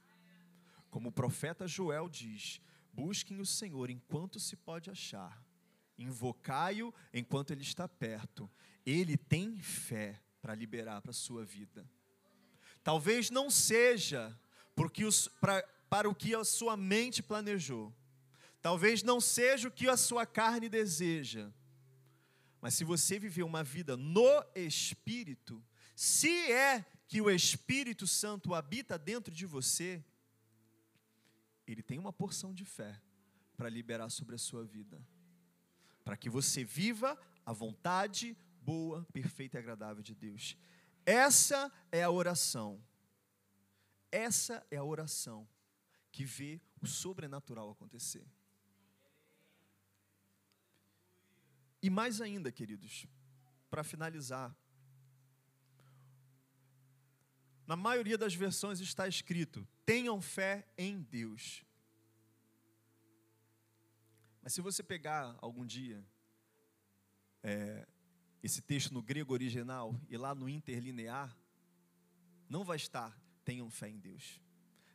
Como 0.90 1.10
o 1.10 1.12
profeta 1.12 1.68
Joel 1.68 2.10
diz: 2.10 2.60
busquem 2.92 3.40
o 3.40 3.46
Senhor 3.46 3.90
enquanto 3.90 4.40
se 4.40 4.56
pode 4.56 4.90
achar, 4.90 5.42
invocai-o 5.98 6.94
enquanto 7.14 7.52
ele 7.52 7.62
está 7.62 7.88
perto. 7.88 8.50
Ele 8.86 9.16
tem 9.16 9.62
fé 9.62 10.20
para 10.42 10.56
liberar 10.56 11.02
para 11.02 11.12
a 11.12 11.14
sua 11.14 11.46
vida. 11.46 11.88
Talvez 12.84 13.30
não 13.30 13.50
seja 13.50 14.38
porque 14.76 15.06
os, 15.06 15.28
pra, 15.40 15.62
para 15.90 16.10
o 16.10 16.16
que 16.16 16.36
a 16.36 16.44
sua 16.44 16.76
mente 16.76 17.22
planejou. 17.22 17.94
Talvez 18.62 19.04
não 19.04 19.22
seja 19.22 19.68
o 19.68 19.72
que 19.72 19.88
a 19.88 19.96
sua 19.96 20.26
carne 20.26 20.68
deseja. 20.68 21.52
Mas 22.64 22.76
se 22.76 22.86
você 22.86 23.20
viver 23.20 23.44
uma 23.44 23.62
vida 23.62 23.98
no 23.98 24.42
Espírito, 24.56 25.62
se 25.94 26.50
é 26.50 26.86
que 27.10 27.20
o 27.20 27.30
Espírito 27.30 28.08
Santo 28.08 28.56
habita 28.56 28.98
dentro 28.98 29.36
de 29.36 29.46
você, 29.46 30.02
ele 31.68 31.84
tem 31.84 32.00
uma 32.00 32.14
porção 32.14 32.54
de 32.54 32.64
fé 32.64 33.02
para 33.58 33.68
liberar 33.68 34.10
sobre 34.10 34.36
a 34.36 34.38
sua 34.38 34.64
vida. 34.64 35.06
Para 36.06 36.16
que 36.16 36.30
você 36.30 36.64
viva 36.64 37.20
a 37.46 37.52
vontade 37.52 38.34
boa, 38.62 39.06
perfeita 39.12 39.58
e 39.58 39.60
agradável 39.60 40.02
de 40.02 40.16
Deus. 40.16 40.56
Essa 41.06 41.70
é 41.92 42.02
a 42.02 42.10
oração. 42.10 42.82
Essa 44.10 44.66
é 44.72 44.78
a 44.78 44.86
oração 44.86 45.46
que 46.14 46.24
vê 46.24 46.62
o 46.80 46.88
sobrenatural 46.88 47.70
acontecer. 47.70 48.26
E 51.84 51.90
mais 51.90 52.22
ainda, 52.22 52.50
queridos, 52.50 53.06
para 53.70 53.84
finalizar, 53.84 54.56
na 57.68 57.76
maioria 57.76 58.18
das 58.18 58.34
versões 58.34 58.80
está 58.80 59.06
escrito: 59.06 59.68
tenham 59.86 60.22
fé 60.22 60.66
em 60.78 61.02
Deus. 61.02 61.62
Mas 64.42 64.54
se 64.54 64.62
você 64.62 64.82
pegar 64.82 65.38
algum 65.42 65.66
dia 65.66 66.06
é, 67.44 67.86
esse 68.42 68.62
texto 68.62 68.94
no 68.94 69.02
grego 69.02 69.34
original 69.34 70.00
e 70.10 70.16
lá 70.16 70.34
no 70.34 70.48
interlinear, 70.48 71.38
não 72.50 72.64
vai 72.64 72.78
estar 72.78 73.22
tenham 73.44 73.70
fé 73.70 73.90
em 73.90 74.00
Deus. 74.00 74.42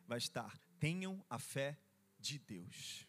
Vai 0.06 0.16
estar 0.16 0.58
tenham 0.80 1.22
a 1.28 1.38
fé 1.38 1.78
de 2.18 2.38
Deus. 2.38 3.06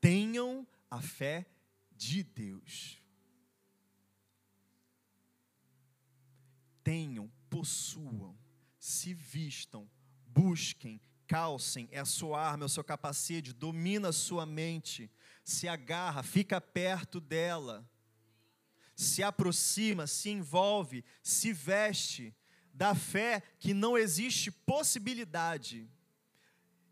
Tenham 0.00 0.64
a 0.88 1.02
fé 1.02 1.40
de 1.40 1.61
Deus. 2.22 3.00
Tenham, 6.82 7.30
possuam, 7.48 8.36
se 8.78 9.14
vistam, 9.14 9.88
busquem, 10.26 11.00
calcem, 11.26 11.88
é 11.92 12.00
a 12.00 12.04
sua 12.04 12.40
arma, 12.40 12.64
é 12.64 12.66
o 12.66 12.68
seu 12.68 12.82
capacete, 12.82 13.52
domina 13.52 14.08
a 14.08 14.12
sua 14.12 14.44
mente, 14.44 15.10
se 15.44 15.68
agarra, 15.68 16.22
fica 16.22 16.60
perto 16.60 17.20
dela, 17.20 17.88
se 18.94 19.22
aproxima, 19.22 20.06
se 20.06 20.30
envolve, 20.30 21.04
se 21.22 21.52
veste 21.52 22.34
da 22.74 22.94
fé 22.94 23.42
que 23.58 23.72
não 23.72 23.96
existe 23.96 24.50
possibilidade. 24.50 25.88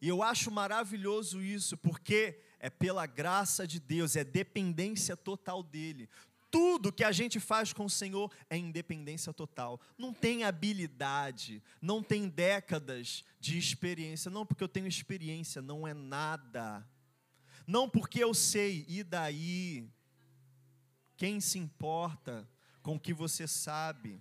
E 0.01 0.09
eu 0.09 0.23
acho 0.23 0.51
maravilhoso 0.51 1.43
isso, 1.43 1.77
porque 1.77 2.41
é 2.61 2.69
pela 2.69 3.07
graça 3.07 3.67
de 3.67 3.81
Deus, 3.81 4.15
é 4.15 4.23
dependência 4.23 5.17
total 5.17 5.63
dele. 5.63 6.09
Tudo 6.51 6.93
que 6.93 7.05
a 7.05 7.13
gente 7.13 7.41
faz 7.41 7.73
com 7.73 7.85
o 7.85 7.91
Senhor 7.91 8.31
é 8.51 8.57
independência 8.57 9.33
total. 9.33 9.81
Não 9.97 10.13
tem 10.13 10.45
habilidade, 10.45 11.63
não 11.81 12.03
tem 12.03 12.29
décadas 12.29 13.25
de 13.39 13.57
experiência. 13.57 14.31
Não 14.31 14.45
porque 14.45 14.63
eu 14.63 14.69
tenho 14.69 14.87
experiência, 14.87 15.63
não 15.63 15.87
é 15.87 15.95
nada. 15.95 16.87
Não 17.67 17.89
porque 17.89 18.23
eu 18.23 18.35
sei, 18.35 18.85
e 18.89 19.05
daí? 19.05 19.89
Quem 21.17 21.41
se 21.41 21.59
importa 21.59 22.49
com 22.83 22.97
o 22.97 23.01
que 23.01 23.15
você 23.15 23.47
sabe? 23.47 24.21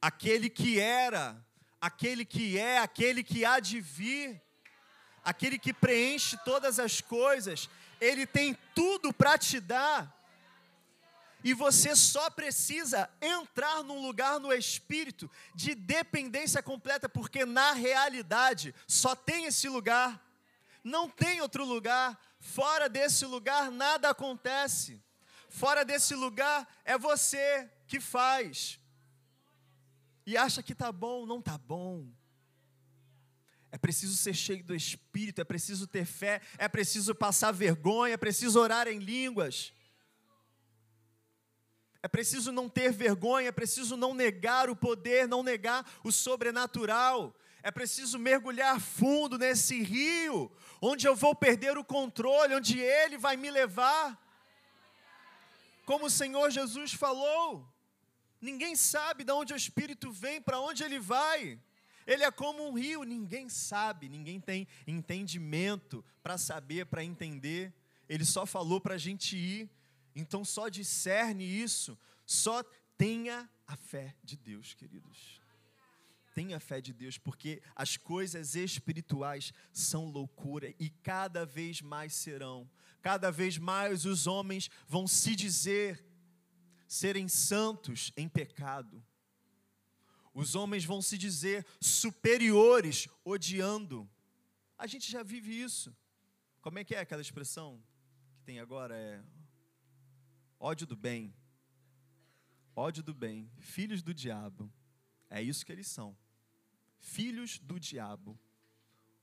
Aquele 0.00 0.48
que 0.48 0.78
era, 0.78 1.44
aquele 1.80 2.24
que 2.24 2.56
é, 2.56 2.78
aquele 2.78 3.24
que 3.24 3.44
há 3.44 3.58
de 3.58 3.80
vir 3.80 4.40
aquele 5.28 5.58
que 5.58 5.74
preenche 5.74 6.38
todas 6.38 6.78
as 6.78 7.02
coisas, 7.02 7.68
ele 8.00 8.26
tem 8.26 8.56
tudo 8.74 9.12
para 9.12 9.36
te 9.36 9.60
dar. 9.60 10.10
E 11.44 11.52
você 11.52 11.94
só 11.94 12.30
precisa 12.30 13.10
entrar 13.20 13.84
num 13.84 14.00
lugar 14.00 14.40
no 14.40 14.50
espírito 14.50 15.30
de 15.54 15.74
dependência 15.74 16.62
completa, 16.62 17.10
porque 17.10 17.44
na 17.44 17.72
realidade 17.72 18.74
só 18.86 19.14
tem 19.14 19.44
esse 19.44 19.68
lugar, 19.68 20.18
não 20.82 21.10
tem 21.10 21.42
outro 21.42 21.62
lugar. 21.62 22.18
Fora 22.40 22.88
desse 22.88 23.26
lugar 23.26 23.70
nada 23.70 24.08
acontece. 24.08 24.98
Fora 25.50 25.84
desse 25.84 26.14
lugar 26.14 26.66
é 26.86 26.96
você 26.96 27.68
que 27.86 28.00
faz. 28.00 28.80
E 30.24 30.38
acha 30.38 30.62
que 30.62 30.74
tá 30.74 30.90
bom, 30.90 31.26
não 31.26 31.42
tá 31.42 31.58
bom. 31.58 32.08
É 33.70 33.76
preciso 33.76 34.16
ser 34.16 34.34
cheio 34.34 34.64
do 34.64 34.74
Espírito, 34.74 35.40
é 35.40 35.44
preciso 35.44 35.86
ter 35.86 36.04
fé, 36.04 36.40
é 36.56 36.68
preciso 36.68 37.14
passar 37.14 37.52
vergonha, 37.52 38.14
é 38.14 38.16
preciso 38.16 38.58
orar 38.58 38.88
em 38.88 38.98
línguas. 38.98 39.72
É 42.02 42.08
preciso 42.08 42.50
não 42.52 42.68
ter 42.68 42.92
vergonha, 42.92 43.48
é 43.48 43.52
preciso 43.52 43.96
não 43.96 44.14
negar 44.14 44.70
o 44.70 44.76
poder, 44.76 45.26
não 45.26 45.42
negar 45.42 45.84
o 46.02 46.10
sobrenatural. 46.10 47.34
É 47.62 47.70
preciso 47.70 48.18
mergulhar 48.18 48.80
fundo 48.80 49.36
nesse 49.36 49.82
rio, 49.82 50.50
onde 50.80 51.06
eu 51.06 51.14
vou 51.14 51.34
perder 51.34 51.76
o 51.76 51.84
controle, 51.84 52.54
onde 52.54 52.78
Ele 52.78 53.18
vai 53.18 53.36
me 53.36 53.50
levar. 53.50 54.16
Como 55.84 56.06
o 56.06 56.10
Senhor 56.10 56.50
Jesus 56.50 56.92
falou, 56.92 57.66
ninguém 58.40 58.76
sabe 58.76 59.24
de 59.24 59.32
onde 59.32 59.52
o 59.52 59.56
Espírito 59.56 60.12
vem, 60.12 60.40
para 60.40 60.60
onde 60.60 60.84
ele 60.84 61.00
vai. 61.00 61.58
Ele 62.08 62.24
é 62.24 62.30
como 62.30 62.66
um 62.66 62.72
rio, 62.72 63.02
ninguém 63.02 63.50
sabe, 63.50 64.08
ninguém 64.08 64.40
tem 64.40 64.66
entendimento 64.86 66.02
para 66.22 66.38
saber, 66.38 66.86
para 66.86 67.04
entender. 67.04 67.70
Ele 68.08 68.24
só 68.24 68.46
falou 68.46 68.80
para 68.80 68.94
a 68.94 68.98
gente 68.98 69.36
ir. 69.36 69.70
Então 70.16 70.42
só 70.42 70.70
discerne 70.70 71.44
isso, 71.44 71.98
só 72.24 72.62
tenha 72.96 73.46
a 73.66 73.76
fé 73.76 74.16
de 74.24 74.38
Deus, 74.38 74.72
queridos. 74.72 75.38
Tenha 76.34 76.56
a 76.56 76.60
fé 76.60 76.80
de 76.80 76.94
Deus, 76.94 77.18
porque 77.18 77.60
as 77.76 77.98
coisas 77.98 78.54
espirituais 78.54 79.52
são 79.70 80.06
loucura 80.06 80.74
e 80.80 80.88
cada 80.88 81.44
vez 81.44 81.82
mais 81.82 82.14
serão. 82.14 82.66
Cada 83.02 83.30
vez 83.30 83.58
mais 83.58 84.06
os 84.06 84.26
homens 84.26 84.70
vão 84.86 85.06
se 85.06 85.36
dizer 85.36 86.02
serem 86.86 87.28
santos 87.28 88.12
em 88.16 88.26
pecado. 88.26 89.04
Os 90.38 90.54
homens 90.54 90.84
vão 90.84 91.02
se 91.02 91.18
dizer 91.18 91.66
superiores, 91.80 93.08
odiando. 93.24 94.08
A 94.78 94.86
gente 94.86 95.10
já 95.10 95.20
vive 95.24 95.50
isso. 95.50 95.92
Como 96.60 96.78
é 96.78 96.84
que 96.84 96.94
é 96.94 97.00
aquela 97.00 97.20
expressão 97.20 97.82
que 98.36 98.44
tem 98.44 98.60
agora? 98.60 98.94
É 98.96 99.20
ódio 100.60 100.86
do 100.86 100.94
bem. 100.94 101.34
Ódio 102.76 103.02
do 103.02 103.12
bem. 103.12 103.50
Filhos 103.58 104.00
do 104.00 104.14
diabo. 104.14 104.72
É 105.28 105.42
isso 105.42 105.66
que 105.66 105.72
eles 105.72 105.88
são. 105.88 106.16
Filhos 107.00 107.58
do 107.58 107.80
diabo. 107.80 108.38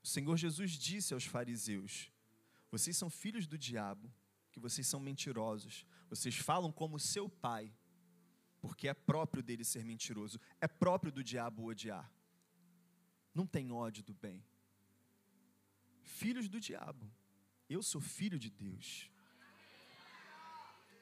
O 0.02 0.06
Senhor 0.06 0.36
Jesus 0.36 0.72
disse 0.72 1.14
aos 1.14 1.24
fariseus: 1.24 2.12
Vocês 2.70 2.94
são 2.94 3.08
filhos 3.08 3.46
do 3.46 3.56
diabo, 3.56 4.12
que 4.52 4.60
vocês 4.60 4.86
são 4.86 5.00
mentirosos. 5.00 5.86
Vocês 6.10 6.36
falam 6.36 6.70
como 6.70 7.00
seu 7.00 7.26
pai, 7.26 7.72
porque 8.66 8.88
é 8.88 8.94
próprio 8.94 9.44
dele 9.44 9.64
ser 9.64 9.84
mentiroso. 9.84 10.40
É 10.60 10.66
próprio 10.66 11.12
do 11.12 11.22
diabo 11.22 11.66
odiar. 11.66 12.10
Não 13.32 13.46
tem 13.46 13.70
ódio 13.70 14.02
do 14.02 14.12
bem. 14.12 14.44
Filhos 16.02 16.48
do 16.48 16.58
diabo. 16.58 17.08
Eu 17.70 17.80
sou 17.80 18.00
filho 18.00 18.40
de 18.40 18.50
Deus. 18.50 19.08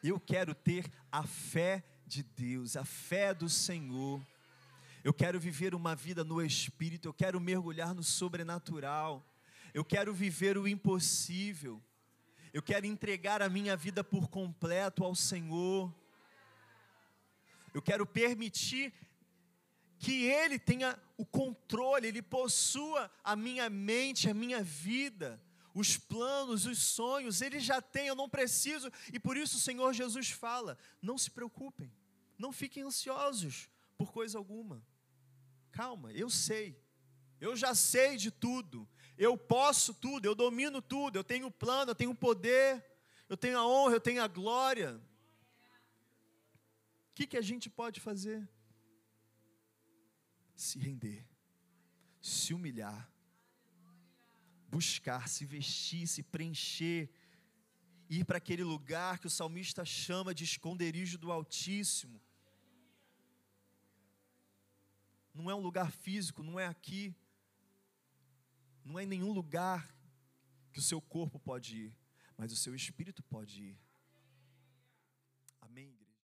Eu 0.03 0.21
quero 0.21 0.55
ter 0.55 0.93
a 1.11 1.23
fé 1.23 1.83
de 2.07 2.23
Deus, 2.23 2.77
a 2.77 2.85
fé 2.85 3.33
do 3.33 3.49
Senhor. 3.49 4.21
Eu 5.03 5.15
quero 5.15 5.41
viver 5.41 5.75
uma 5.75 5.97
vida 5.97 6.23
no 6.23 6.43
Espírito, 6.43 7.09
eu 7.09 7.15
quero 7.15 7.41
mergulhar 7.41 7.95
no 7.95 8.03
sobrenatural, 8.03 9.27
eu 9.73 9.85
quero 9.85 10.13
viver 10.13 10.59
o 10.59 10.69
impossível, 10.69 11.83
eu 12.53 12.63
quero 12.63 12.85
entregar 12.85 13.41
a 13.41 13.49
minha 13.49 13.75
vida 13.75 14.05
por 14.05 14.29
completo 14.29 15.03
ao 15.03 15.15
Senhor, 15.15 15.91
eu 17.75 17.83
quero 17.83 18.07
permitir 18.07 18.95
que 19.99 20.25
Ele 20.25 20.59
tenha 20.59 20.99
o 21.19 21.27
controle, 21.27 22.09
Ele 22.09 22.23
possua 22.23 23.11
a 23.23 23.37
minha 23.37 23.69
mente, 23.69 24.31
a 24.31 24.35
minha 24.35 24.63
vida, 24.63 25.43
os 25.75 25.99
planos, 25.99 26.65
os 26.65 26.79
sonhos, 26.79 27.43
Ele 27.43 27.61
já 27.61 27.83
tem, 27.83 28.07
eu 28.07 28.15
não 28.15 28.31
preciso, 28.31 28.91
e 29.13 29.21
por 29.21 29.37
isso 29.37 29.59
o 29.59 29.61
Senhor 29.61 29.93
Jesus 29.93 30.31
fala: 30.31 30.79
não 31.03 31.19
se 31.19 31.31
preocupem, 31.31 31.93
não 32.39 32.53
fiquem 32.53 32.83
ansiosos 32.83 33.69
por 33.99 34.11
coisa 34.11 34.39
alguma 34.39 34.83
calma, 35.75 36.13
eu 36.13 36.31
sei, 36.31 36.81
eu 37.41 37.57
já 37.57 37.75
sei 37.75 38.17
de 38.17 38.31
tudo, 38.31 38.89
eu 39.19 39.37
posso 39.37 39.93
tudo, 39.93 40.25
eu 40.25 40.35
domino 40.35 40.81
tudo, 40.81 41.19
eu 41.19 41.25
tenho 41.25 41.51
plano, 41.51 41.91
eu 41.91 41.95
tenho 41.97 42.15
poder, 42.15 42.85
eu 43.29 43.37
tenho 43.37 43.59
a 43.59 43.67
honra, 43.67 43.95
eu 43.97 44.01
tenho 44.01 44.23
a 44.23 44.29
glória. 44.29 45.01
O 47.15 47.17
que, 47.17 47.27
que 47.29 47.37
a 47.37 47.47
gente 47.51 47.71
pode 47.71 48.01
fazer? 48.01 48.47
Se 50.57 50.79
render, 50.79 51.25
se 52.21 52.53
humilhar, 52.53 53.11
buscar, 54.69 55.29
se 55.29 55.45
vestir, 55.45 56.07
se 56.09 56.23
preencher, 56.23 57.09
ir 58.11 58.25
para 58.25 58.39
aquele 58.39 58.65
lugar 58.65 59.19
que 59.21 59.29
o 59.29 59.31
salmista 59.31 59.85
chama 59.85 60.35
de 60.35 60.45
esconderijo 60.45 61.17
do 61.17 61.33
Altíssimo 61.33 62.21
não 65.35 65.51
é 65.51 65.55
um 65.55 65.61
lugar 65.61 65.91
físico, 65.91 66.45
não 66.45 66.59
é 66.61 66.67
aqui, 66.67 67.13
não 68.85 68.99
é 68.99 69.03
em 69.03 69.07
nenhum 69.07 69.33
lugar 69.33 69.93
que 70.73 70.79
o 70.79 70.83
seu 70.83 71.01
corpo 71.01 71.41
pode 71.41 71.77
ir, 71.77 71.97
mas 72.37 72.53
o 72.53 72.57
seu 72.57 72.75
espírito 72.75 73.23
pode 73.25 73.63
ir. 73.63 73.84